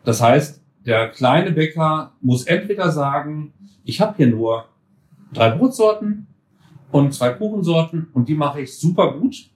[0.04, 4.66] Das heißt, der kleine Bäcker muss entweder sagen, ich habe hier nur
[5.34, 6.28] drei Brotsorten
[6.96, 9.50] und zwei Kuchensorten und die mache ich super gut.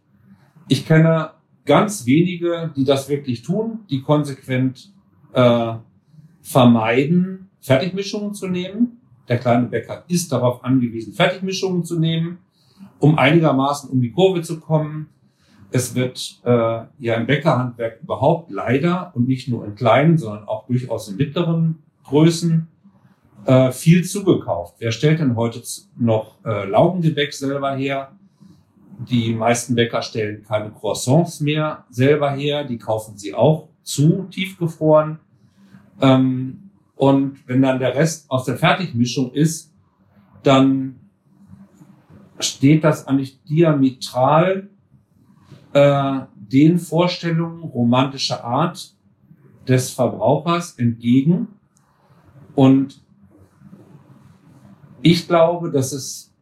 [0.68, 1.32] Ich kenne
[1.64, 4.92] ganz wenige, die das wirklich tun, die konsequent
[5.32, 5.76] äh,
[6.42, 9.00] vermeiden, Fertigmischungen zu nehmen.
[9.30, 12.40] Der kleine Bäcker ist darauf angewiesen, Fertigmischungen zu nehmen,
[13.00, 15.08] um einigermaßen um die Kurve zu kommen.
[15.72, 16.52] Es wird äh,
[16.98, 21.84] ja im Bäckerhandwerk überhaupt leider und nicht nur in kleinen, sondern auch durchaus in mittleren
[22.04, 22.68] Größen
[23.46, 24.76] äh, viel zugekauft.
[24.80, 25.62] Wer stellt denn heute
[25.98, 28.12] noch äh, Laugengebäck selber her?
[29.10, 35.20] Die meisten Bäcker stellen keine Croissants mehr selber her, die kaufen sie auch zu, tiefgefroren.
[36.02, 39.74] Ähm, und wenn dann der Rest aus der Fertigmischung ist,
[40.44, 41.00] dann
[42.40, 44.70] steht das eigentlich diametral
[45.74, 48.96] äh, den Vorstellungen romantischer Art
[49.68, 51.48] des Verbrauchers entgegen.
[52.56, 53.02] Und
[55.02, 56.34] ich glaube, dass es,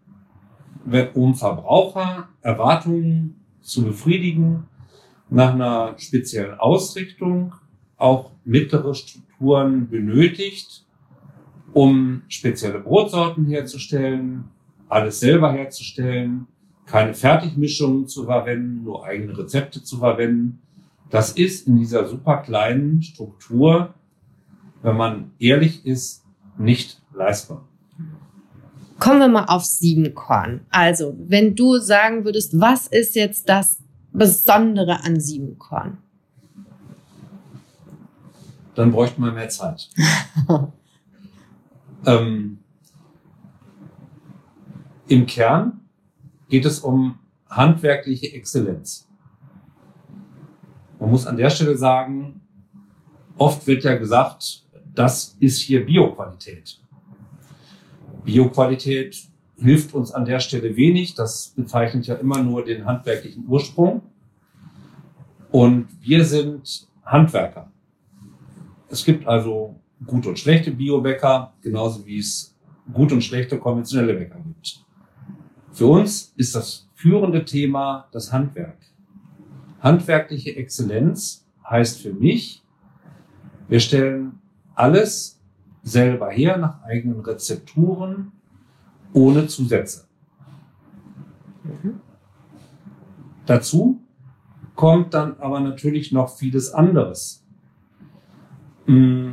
[1.14, 4.68] um Verbraucher Erwartungen zu befriedigen,
[5.30, 7.54] nach einer speziellen Ausrichtung
[7.98, 10.86] auch mittlere Strukturen benötigt,
[11.74, 14.46] um spezielle Brotsorten herzustellen,
[14.88, 16.48] alles selber herzustellen,
[16.86, 20.60] keine Fertigmischungen zu verwenden, nur eigene Rezepte zu verwenden.
[21.10, 23.94] Das ist in dieser super kleinen Struktur,
[24.82, 26.24] wenn man ehrlich ist,
[26.58, 27.68] nicht leistbar.
[29.00, 30.62] Kommen wir mal auf Siebenkorn.
[30.70, 33.78] Also, wenn du sagen würdest, was ist jetzt das
[34.12, 36.00] Besondere an Siebenkorn?
[38.74, 39.90] Dann bräuchten wir mehr Zeit.
[42.06, 42.60] ähm,
[45.08, 45.82] Im Kern
[46.50, 49.08] geht es um handwerkliche Exzellenz.
[51.00, 52.42] Man muss an der Stelle sagen,
[53.38, 56.80] oft wird ja gesagt, das ist hier Bioqualität.
[58.28, 59.26] Bioqualität
[59.58, 61.16] hilft uns an der Stelle wenig.
[61.16, 64.02] Das bezeichnet ja immer nur den handwerklichen Ursprung.
[65.50, 67.72] Und wir sind Handwerker.
[68.90, 72.54] Es gibt also gute und schlechte Biobäcker, genauso wie es
[72.94, 74.86] gut und schlechte konventionelle Bäcker gibt.
[75.72, 78.78] Für uns ist das führende Thema das Handwerk.
[79.80, 82.62] Handwerkliche Exzellenz heißt für mich,
[83.70, 84.40] wir stellen
[84.76, 85.37] alles
[85.88, 88.34] selber her nach eigenen Rezepturen
[89.14, 90.06] ohne Zusätze.
[91.64, 92.02] Mhm.
[93.46, 94.02] Dazu
[94.76, 97.44] kommt dann aber natürlich noch vieles anderes.
[98.86, 99.32] Mm,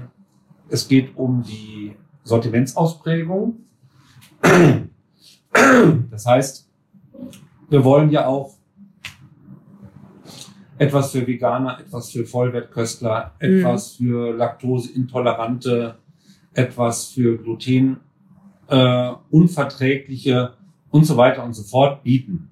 [0.69, 3.59] es geht um die Sortimentsausprägung.
[6.11, 6.69] Das heißt,
[7.69, 8.55] wir wollen ja auch
[10.79, 14.05] etwas für Veganer, etwas für Vollwertköstler, etwas mhm.
[14.05, 15.97] für Laktoseintolerante,
[16.55, 18.01] etwas für Gluten
[18.69, 20.55] äh, unverträgliche
[20.91, 22.51] und so weiter und so fort bieten.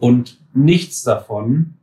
[0.00, 1.74] Und nichts davon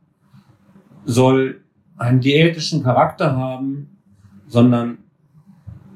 [1.04, 1.62] soll
[1.96, 3.98] einen diätischen Charakter haben,
[4.46, 4.98] sondern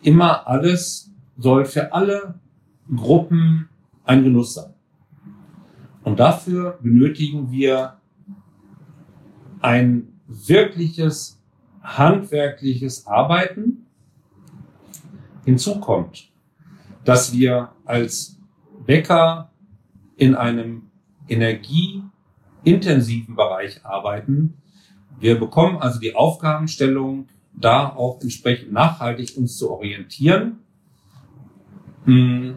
[0.03, 2.41] immer alles soll für alle
[2.95, 3.69] Gruppen
[4.05, 4.73] ein Genuss sein.
[6.05, 7.97] Und dafür benötigen wir
[9.61, 11.43] ein wirkliches
[11.83, 13.86] handwerkliches Arbeiten,
[15.46, 16.28] Hinzu kommt,
[17.04, 18.37] dass wir als
[18.85, 19.52] Bäcker
[20.16, 20.90] in einem
[21.28, 24.54] energieintensiven Bereich arbeiten.
[25.20, 30.59] Wir bekommen also die Aufgabenstellung, da auch entsprechend nachhaltig uns zu orientieren.
[32.06, 32.56] Hm,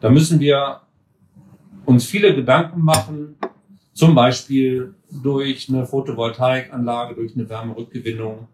[0.00, 0.82] da müssen wir
[1.86, 3.36] uns viele Gedanken machen,
[3.94, 8.48] zum Beispiel durch eine Photovoltaikanlage, durch eine Wärmerückgewinnung,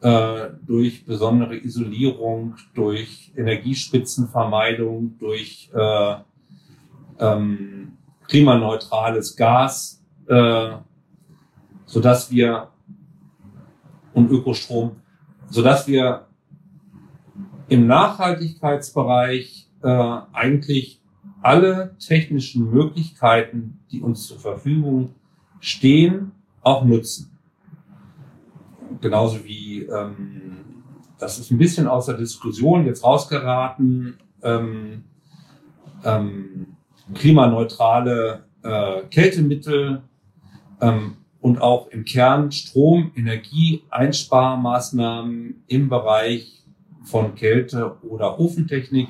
[0.00, 6.14] äh, durch besondere Isolierung, durch Energiespitzenvermeidung, durch äh,
[7.18, 7.96] ähm,
[8.26, 10.70] klimaneutrales Gas, äh,
[11.86, 12.68] so dass wir
[14.12, 14.96] und Ökostrom,
[15.48, 16.26] so dass wir
[17.68, 19.88] im Nachhaltigkeitsbereich äh,
[20.32, 21.00] eigentlich
[21.42, 25.14] alle technischen Möglichkeiten, die uns zur Verfügung
[25.60, 26.32] stehen,
[26.62, 27.37] auch nutzen
[29.00, 30.84] genauso wie, ähm,
[31.18, 35.04] das ist ein bisschen aus der Diskussion jetzt rausgeraten, ähm,
[36.04, 36.76] ähm,
[37.14, 40.02] klimaneutrale äh, Kältemittel
[40.80, 46.64] ähm, und auch im Kern Strom, Energie, Einsparmaßnahmen im Bereich
[47.04, 49.08] von Kälte- oder Ofentechnik.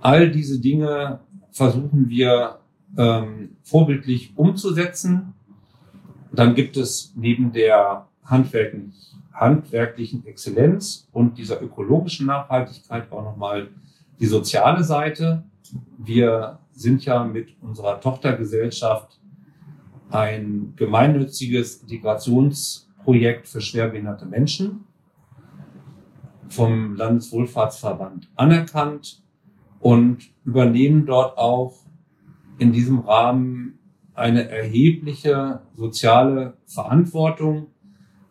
[0.00, 1.20] All diese Dinge
[1.50, 2.58] versuchen wir
[2.98, 5.34] ähm, vorbildlich umzusetzen.
[6.32, 13.68] Dann gibt es neben der handwerklichen, Exzellenz und dieser ökologischen Nachhaltigkeit auch nochmal
[14.20, 15.44] die soziale Seite.
[15.98, 19.18] Wir sind ja mit unserer Tochtergesellschaft
[20.10, 24.84] ein gemeinnütziges Integrationsprojekt für schwerbehinderte Menschen
[26.48, 29.22] vom Landeswohlfahrtsverband anerkannt
[29.80, 31.82] und übernehmen dort auch
[32.58, 33.78] in diesem Rahmen
[34.14, 37.68] eine erhebliche soziale Verantwortung.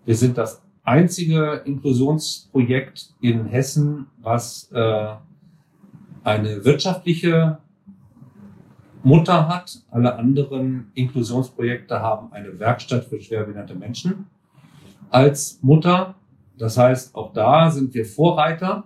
[0.06, 5.16] Wir sind das einzige Inklusionsprojekt in Hessen, was äh,
[6.24, 7.60] eine wirtschaftliche
[9.04, 9.80] Mutter hat.
[9.92, 14.28] Alle anderen Inklusionsprojekte haben eine Werkstatt für schwerbehinderte Menschen
[15.10, 16.16] als Mutter.
[16.58, 18.86] Das heißt, auch da sind wir Vorreiter.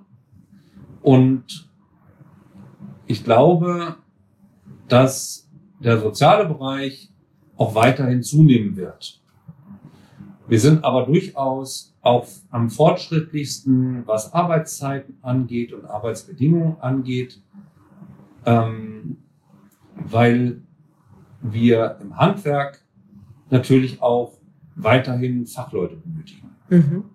[1.02, 1.70] Und
[3.08, 3.96] ich glaube,
[4.88, 5.50] dass
[5.80, 7.12] der soziale Bereich
[7.58, 9.22] auch weiterhin zunehmen wird.
[10.48, 17.42] Wir sind aber durchaus auch am fortschrittlichsten, was Arbeitszeiten angeht und Arbeitsbedingungen angeht.
[18.46, 19.18] Ähm,
[19.96, 20.62] weil
[21.42, 22.82] wir im Handwerk
[23.50, 24.38] natürlich auch
[24.76, 26.56] weiterhin Fachleute benötigen.
[26.70, 27.06] Mhm.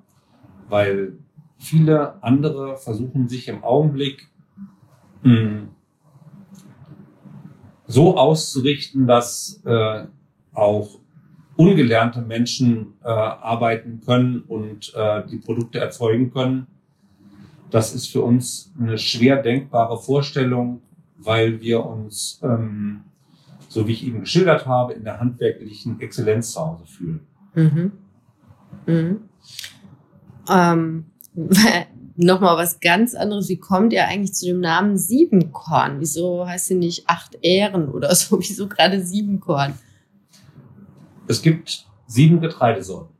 [0.68, 1.12] Weil
[1.59, 4.28] viele andere versuchen sich im Augenblick
[5.22, 5.68] mh, hm,
[7.87, 10.07] so auszurichten, dass äh,
[10.55, 10.99] auch
[11.61, 16.66] ungelernte Menschen äh, arbeiten können und äh, die Produkte erzeugen können.
[17.70, 20.82] Das ist für uns eine schwer denkbare Vorstellung
[21.20, 23.02] weil wir uns, ähm,
[23.68, 27.20] so wie ich eben geschildert habe, in der handwerklichen Exzellenz zu Hause fühlen.
[27.54, 27.92] Mhm.
[28.86, 29.20] Mhm.
[30.48, 31.04] Ähm,
[32.16, 33.48] Nochmal was ganz anderes.
[33.48, 36.00] Wie kommt ihr eigentlich zu dem Namen Siebenkorn?
[36.00, 38.38] Wieso heißt sie nicht Acht Ehren oder so?
[38.40, 39.74] Wieso gerade Siebenkorn?
[41.31, 43.14] Es gibt sieben Getreidesorten.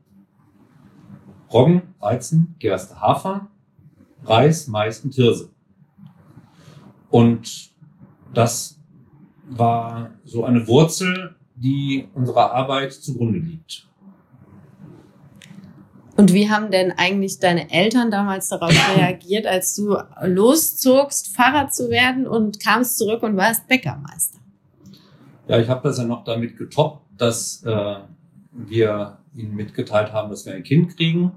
[1.49, 3.47] Roggen, Weizen, Gerste, Hafer,
[4.25, 5.49] Reis, Mais und Hirse.
[7.09, 7.71] Und
[8.33, 8.77] das
[9.49, 13.87] war so eine Wurzel, die unserer Arbeit zugrunde liegt.
[16.17, 21.89] Und wie haben denn eigentlich deine Eltern damals darauf reagiert, als du loszogst, Pfarrer zu
[21.89, 24.39] werden und kamst zurück und warst Bäckermeister?
[25.47, 27.95] Ja, ich habe das ja noch damit getoppt, dass äh,
[28.51, 31.31] wir ihnen mitgeteilt haben, dass wir ein Kind kriegen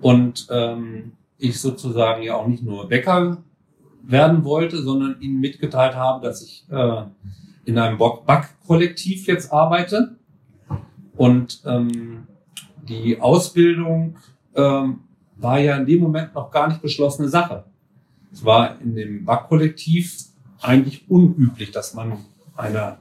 [0.00, 3.38] und ähm, ich sozusagen ja auch nicht nur Bäcker
[4.02, 7.02] werden wollte, sondern ihnen mitgeteilt habe, dass ich äh,
[7.64, 10.16] in einem Back-Kollektiv jetzt arbeite.
[11.16, 12.26] Und ähm,
[12.88, 14.16] die Ausbildung
[14.54, 15.00] ähm,
[15.36, 17.64] war ja in dem Moment noch gar nicht beschlossene Sache.
[18.32, 20.28] Es war in dem Backkollektiv
[20.60, 22.18] eigentlich unüblich, dass man
[22.56, 22.98] eine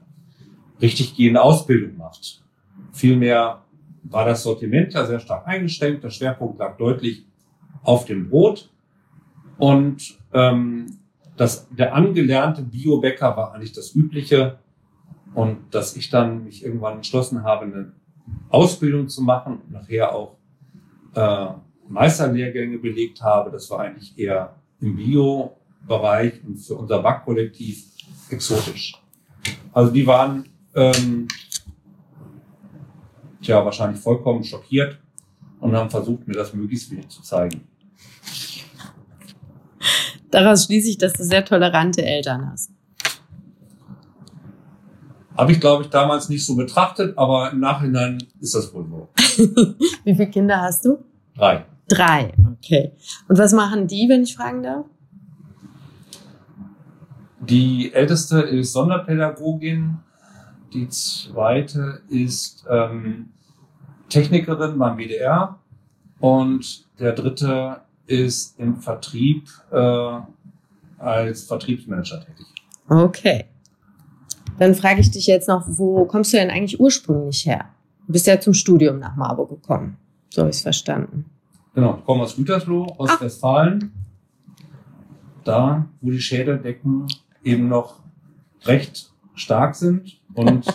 [0.82, 2.43] richtig gehende Ausbildung macht.
[2.91, 3.63] Vielmehr
[4.03, 6.03] war das Sortiment ja sehr stark eingeschränkt.
[6.03, 7.25] Der Schwerpunkt lag deutlich
[7.84, 8.69] auf dem Brot.
[9.57, 10.99] Und ähm,
[11.36, 14.59] das, der angelernte Biobäcker war eigentlich das Übliche.
[15.34, 17.93] Und dass ich dann mich irgendwann entschlossen habe, eine
[18.49, 20.38] Ausbildung zu machen und nachher auch
[21.15, 21.47] äh,
[21.88, 27.86] Meisterlehrgänge belegt habe, das war eigentlich eher im Bio-Bereich und für unser Backkollektiv
[28.30, 29.01] exotisch.
[29.73, 30.45] Also die waren
[30.78, 31.28] ähm,
[33.41, 34.99] tja, wahrscheinlich vollkommen schockiert
[35.59, 37.67] und haben versucht, mir das möglichst wenig zu zeigen.
[40.30, 42.71] Daraus schließe ich, dass du sehr tolerante Eltern hast.
[45.36, 49.09] Habe ich, glaube ich, damals nicht so betrachtet, aber im Nachhinein ist das wohl so.
[50.03, 50.97] Wie viele Kinder hast du?
[51.36, 51.65] Drei.
[51.88, 52.91] Drei, okay.
[53.28, 54.86] Und was machen die, wenn ich fragen darf?
[57.39, 59.99] Die älteste ist Sonderpädagogin,
[60.78, 63.30] die zweite ist ähm,
[64.09, 65.57] Technikerin beim WDR
[66.19, 70.19] und der dritte ist im Vertrieb äh,
[70.99, 72.45] als Vertriebsmanager tätig.
[72.88, 73.45] Okay.
[74.59, 77.65] Dann frage ich dich jetzt noch, wo kommst du denn eigentlich ursprünglich her?
[78.05, 79.97] Du bist ja zum Studium nach Marburg gekommen.
[80.30, 81.25] So habe ich es verstanden.
[81.73, 83.21] Genau, ich komme aus Gütersloh, aus Ach.
[83.21, 83.93] Westfalen.
[85.43, 87.07] Da, wo die Schädeldecken
[87.43, 87.99] eben noch
[88.65, 90.66] recht stark sind und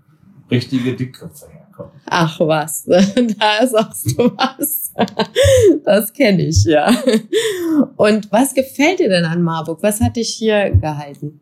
[0.50, 1.92] richtige Dickköpfe herkommen.
[2.06, 2.84] Ach was,
[3.38, 4.92] da sagst du was.
[5.84, 6.90] Das kenne ich, ja.
[7.96, 9.82] Und was gefällt dir denn an Marburg?
[9.82, 11.40] Was hat dich hier gehalten?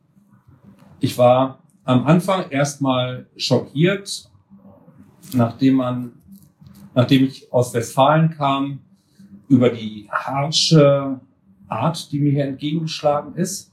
[0.98, 4.30] Ich war am Anfang erstmal schockiert,
[5.32, 6.12] nachdem man,
[6.94, 8.80] nachdem ich aus Westfalen kam,
[9.48, 11.20] über die harsche
[11.68, 13.72] Art, die mir hier entgegengeschlagen ist.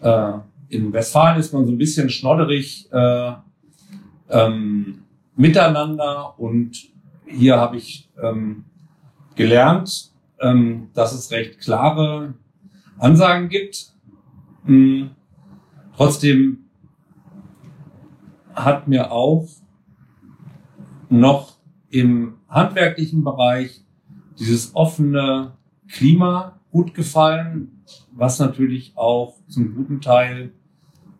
[0.00, 0.32] Äh,
[0.68, 3.32] in Westfalen ist man so ein bisschen schnodderig äh,
[4.28, 5.02] ähm,
[5.36, 6.88] miteinander und
[7.26, 8.64] hier habe ich ähm,
[9.34, 12.34] gelernt, ähm, dass es recht klare
[12.98, 13.92] Ansagen gibt.
[14.64, 15.10] Mhm.
[15.96, 16.64] Trotzdem
[18.54, 19.48] hat mir auch
[21.08, 21.56] noch
[21.90, 23.82] im handwerklichen Bereich
[24.38, 25.52] dieses offene
[25.88, 30.52] Klima gut gefallen, was natürlich auch zum guten Teil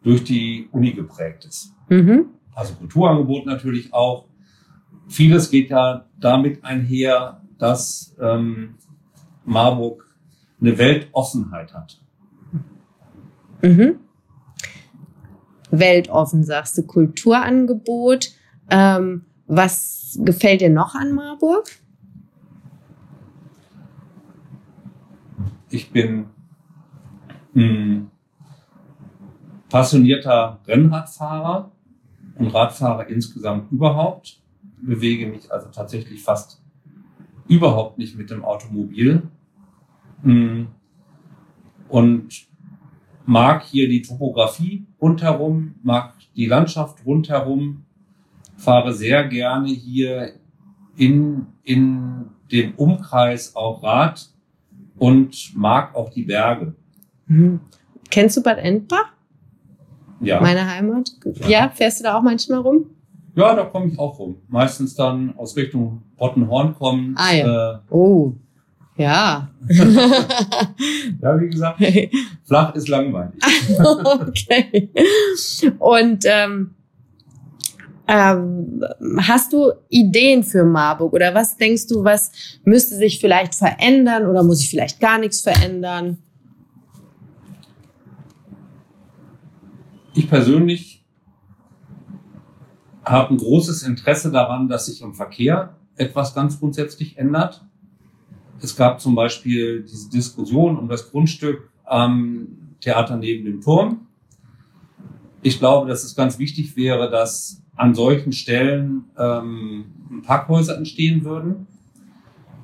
[0.09, 1.75] durch die Uni geprägt ist.
[1.91, 2.31] Mhm.
[2.55, 4.25] Also Kulturangebot natürlich auch.
[5.07, 8.77] Vieles geht ja damit einher, dass ähm,
[9.45, 10.09] Marburg
[10.63, 12.01] eine Weltoffenheit hat.
[13.61, 13.97] Mhm.
[15.71, 18.31] Weltoffen, sagst du, Kulturangebot.
[18.71, 21.69] Ähm, was gefällt dir noch an Marburg?
[25.69, 26.29] Ich bin
[27.53, 28.11] mh, hm,
[29.69, 31.73] passionierter Rennradfahrer
[32.37, 34.41] und Radfahrer insgesamt überhaupt.
[34.81, 36.63] Bewege mich also tatsächlich fast
[37.49, 39.23] überhaupt nicht mit dem Automobil.
[40.23, 40.69] Hm,
[41.89, 42.47] und
[43.25, 47.85] mag hier die Topografie rundherum, mag die Landschaft rundherum,
[48.57, 50.35] fahre sehr gerne hier
[50.97, 54.29] in, in dem Umkreis auch Rad
[54.99, 56.75] und mag auch die Berge.
[57.27, 57.61] Mhm.
[58.11, 59.13] Kennst du Bad Endbach?
[60.21, 60.41] Ja.
[60.41, 61.11] Meine Heimat?
[61.25, 61.49] Ja.
[61.49, 62.87] ja, fährst du da auch manchmal rum?
[63.35, 64.37] Ja, da komme ich auch rum.
[64.49, 67.15] Meistens dann aus Richtung Rottenhorn kommen.
[67.17, 67.75] Ah ja.
[67.75, 68.33] Äh, oh.
[68.97, 69.49] Ja.
[69.69, 71.81] ja, wie gesagt,
[72.45, 73.35] flach ist langweilig.
[74.27, 74.91] okay.
[75.79, 76.75] Und ähm,
[78.09, 78.83] ähm,
[79.19, 82.33] hast du Ideen für Marburg oder was denkst du, was
[82.65, 86.19] müsste sich vielleicht verändern oder muss sich vielleicht gar nichts verändern?
[90.19, 91.05] Ich persönlich
[93.05, 97.65] habe ein großes Interesse daran, dass sich im Verkehr etwas ganz grundsätzlich ändert.
[98.61, 102.49] Es gab zum Beispiel diese Diskussion um das Grundstück am
[102.81, 104.09] Theater neben dem Turm.
[105.43, 109.85] Ich glaube, dass es ganz wichtig wäre, dass an solchen Stellen ähm,
[110.27, 111.69] Parkhäuser entstehen würden,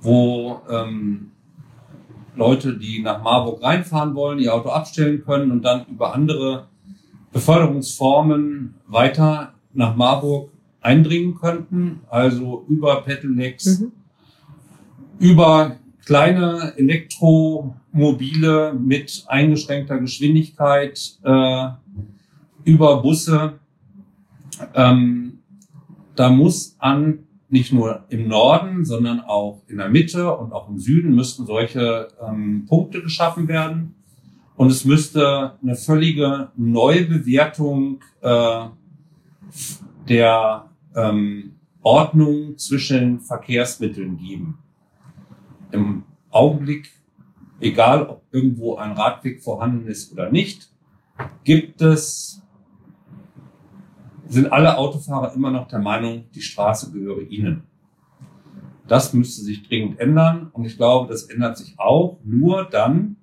[0.00, 1.30] wo ähm,
[2.34, 6.66] Leute, die nach Marburg reinfahren wollen, ihr Auto abstellen können und dann über andere
[7.34, 12.00] Beförderungsformen weiter nach Marburg eindringen könnten.
[12.08, 13.92] Also über Pedelecs, mhm.
[15.18, 15.76] über
[16.06, 21.68] kleine Elektromobile mit eingeschränkter Geschwindigkeit äh,
[22.62, 23.54] über Busse.
[24.74, 25.40] Ähm,
[26.14, 27.18] da muss an
[27.48, 32.08] nicht nur im Norden, sondern auch in der Mitte und auch im Süden müssten solche
[32.24, 33.93] ähm, Punkte geschaffen werden.
[34.56, 38.66] Und es müsste eine völlige Neubewertung äh,
[40.08, 44.58] der ähm, Ordnung zwischen Verkehrsmitteln geben
[45.74, 46.90] im Augenblick,
[47.60, 50.70] egal ob irgendwo ein Radweg vorhanden ist oder nicht,
[51.42, 52.42] gibt es,
[54.26, 57.64] sind alle Autofahrer immer noch der Meinung, die Straße gehöre ihnen.
[58.86, 63.16] Das müsste sich dringend ändern und ich glaube, das ändert sich auch nur dann,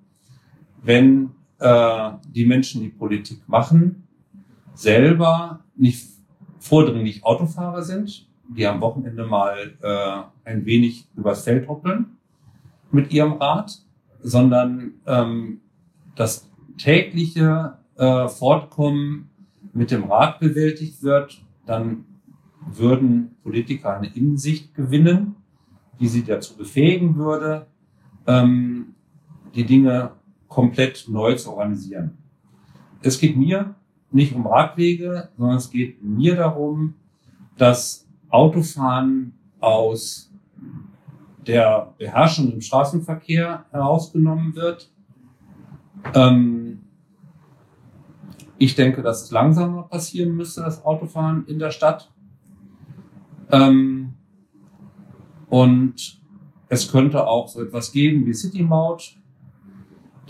[0.82, 4.06] wenn äh, die Menschen, die Politik machen,
[4.74, 6.08] selber nicht
[6.58, 12.16] vordringlich Autofahrer sind, die am Wochenende mal äh, ein wenig übers Feld hoppeln
[12.90, 13.78] mit ihrem Rad,
[14.20, 15.60] sondern ähm,
[16.14, 19.30] das tägliche äh, Fortkommen
[19.72, 22.04] mit dem Rad bewältigt wird, dann
[22.66, 25.36] würden Politiker eine Innensicht gewinnen,
[25.98, 27.66] die sie dazu befähigen würde,
[28.26, 28.94] ähm,
[29.54, 30.12] die Dinge
[30.52, 32.18] komplett neu zu organisieren.
[33.00, 33.74] Es geht mir
[34.10, 36.94] nicht um Radwege, sondern es geht mir darum,
[37.56, 40.30] dass Autofahren aus
[41.46, 44.90] der Beherrschung im Straßenverkehr herausgenommen wird.
[46.14, 46.82] Ähm,
[48.58, 52.12] ich denke, dass es langsamer passieren müsste, das Autofahren in der Stadt.
[53.50, 54.14] Ähm,
[55.48, 56.20] und
[56.68, 59.16] es könnte auch so etwas geben wie City Maut,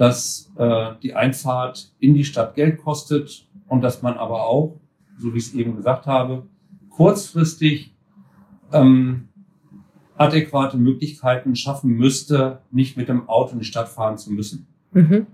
[0.02, 4.80] dass äh, die Einfahrt in die Stadt Geld kostet und dass man aber auch,
[5.16, 6.48] so wie ich es eben gesagt habe,
[6.90, 7.94] kurzfristig
[8.72, 9.28] ähm,
[10.16, 14.66] adäquate Möglichkeiten schaffen müsste, nicht mit dem Auto in die Stadt fahren zu müssen.
[14.90, 15.28] Mhm.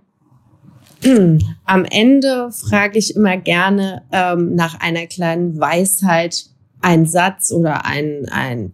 [1.64, 6.44] Am Ende frage ich immer gerne ähm, nach einer kleinen Weisheit,
[6.80, 8.72] ein Satz oder ein, ein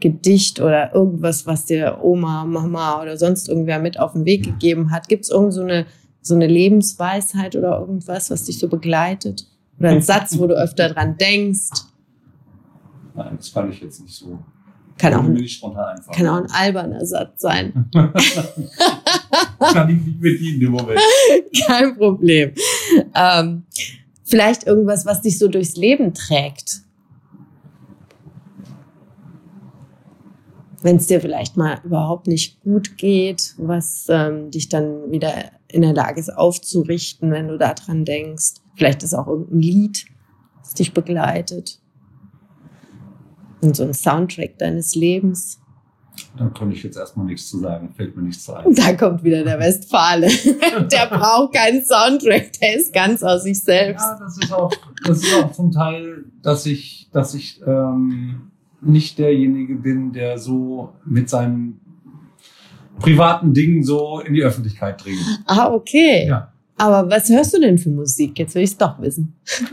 [0.00, 4.90] Gedicht oder irgendwas, was dir Oma, Mama oder sonst irgendwer mit auf den Weg gegeben
[4.90, 5.08] hat.
[5.08, 5.86] Gibt es irgend so eine
[6.22, 9.46] so eine Lebensweisheit oder irgendwas, was dich so begleitet?
[9.78, 11.70] Oder ein Satz, wo du öfter dran denkst?
[13.14, 14.38] Nein, das fand ich jetzt nicht so.
[14.98, 15.34] Kann auch, ein,
[16.14, 17.90] kann auch ein alberner Satz sein.
[17.92, 21.00] Kann ich nicht bedienen im Moment.
[21.66, 22.52] Kein Problem.
[23.14, 23.64] Ähm,
[24.22, 26.82] vielleicht irgendwas, was dich so durchs Leben trägt.
[30.82, 35.32] Wenn es dir vielleicht mal überhaupt nicht gut geht, was ähm, dich dann wieder
[35.68, 38.54] in der Lage ist aufzurichten, wenn du daran denkst.
[38.74, 40.06] Vielleicht ist auch irgendein Lied,
[40.60, 41.80] das dich begleitet.
[43.60, 45.62] Und so ein Soundtrack deines Lebens.
[46.36, 47.92] Da konnte ich jetzt erstmal nichts zu sagen.
[47.94, 48.74] Fällt mir nichts ein.
[48.74, 50.26] Da kommt wieder der Westfale.
[50.92, 54.04] der braucht keinen Soundtrack, der ist ganz aus sich selbst.
[54.04, 54.72] Ja, das ist auch,
[55.06, 58.51] das ist auch zum Teil, dass ich, dass ich ähm,
[58.82, 61.80] nicht derjenige bin, der so mit seinen
[62.98, 65.20] privaten Dingen so in die Öffentlichkeit dringt.
[65.46, 66.26] Ah, okay.
[66.28, 66.52] Ja.
[66.76, 68.38] Aber was hörst du denn für Musik?
[68.38, 69.34] Jetzt will ich es doch wissen.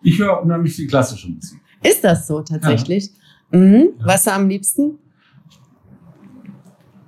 [0.00, 1.60] Ich höre unheimlich viel klassische Musik.
[1.82, 3.10] Ist das so tatsächlich?
[3.50, 3.90] Mhm.
[3.98, 4.06] Ja.
[4.06, 4.98] Was am liebsten?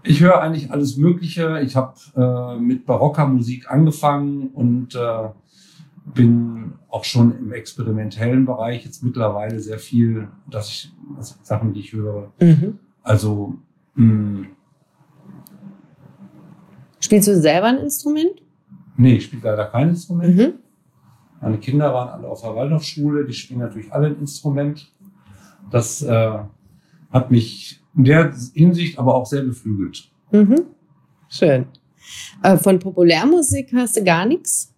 [0.03, 1.61] Ich höre eigentlich alles Mögliche.
[1.61, 5.29] Ich habe äh, mit barocker Musik angefangen und äh,
[6.15, 11.81] bin auch schon im experimentellen Bereich jetzt mittlerweile sehr viel, dass ich also Sachen, die
[11.81, 12.33] ich höre.
[12.41, 12.79] Mhm.
[13.03, 13.55] Also
[13.95, 14.47] mh,
[17.01, 18.43] Spielst du selber ein Instrument?
[18.97, 20.37] nee, ich spiele leider kein Instrument.
[20.37, 20.53] Mhm.
[21.41, 24.93] Meine Kinder waren alle auf der Waldorfschule, die spielen natürlich alle ein Instrument.
[25.71, 26.39] Das äh,
[27.11, 30.11] hat mich in der Hinsicht aber auch sehr beflügelt.
[30.33, 30.67] Mhm.
[31.29, 31.67] Schön.
[32.43, 34.75] Äh, von Populärmusik hörst du gar nichts?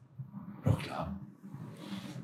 [0.65, 1.19] Doch klar.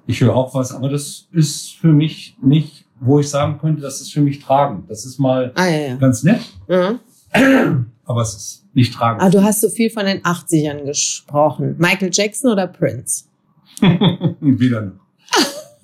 [0.09, 4.01] Ich höre auch was, aber das ist für mich nicht, wo ich sagen könnte, das
[4.01, 4.89] ist für mich tragend.
[4.91, 5.97] Das ist mal Ah, ja, ja.
[5.97, 7.87] ganz nett, Mhm.
[8.07, 9.23] aber es ist nicht tragend.
[9.23, 11.77] Ah, du hast so viel von den 80ern gesprochen.
[11.79, 13.25] Michael Jackson oder Prince?
[13.81, 14.95] Weder noch.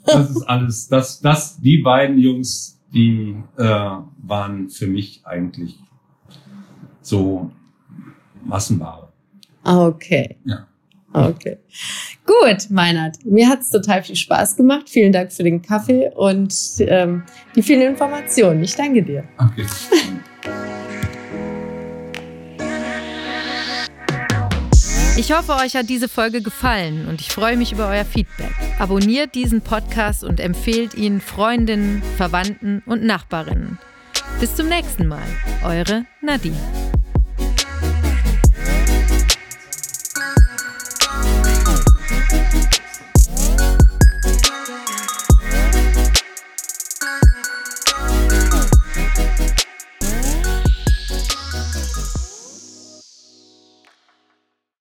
[0.06, 3.62] Das ist alles, das, das, die beiden Jungs, die äh,
[4.22, 5.78] waren für mich eigentlich
[7.02, 7.50] so
[8.44, 9.08] Massenware.
[9.64, 10.38] Ah, Okay.
[10.44, 10.66] Ja.
[11.14, 11.58] Okay.
[12.26, 13.24] Gut, Meinert.
[13.24, 14.88] Mir hat's total viel Spaß gemacht.
[14.88, 17.22] Vielen Dank für den Kaffee und ähm,
[17.54, 18.64] die vielen Informationen.
[18.64, 19.24] Ich danke dir.
[19.38, 19.64] Okay.
[25.16, 28.50] Ich hoffe, euch hat diese Folge gefallen und ich freue mich über euer Feedback.
[28.80, 33.78] Abonniert diesen Podcast und empfehlt ihn Freundinnen, Verwandten und Nachbarinnen.
[34.40, 35.22] Bis zum nächsten Mal.
[35.64, 36.56] Eure Nadine.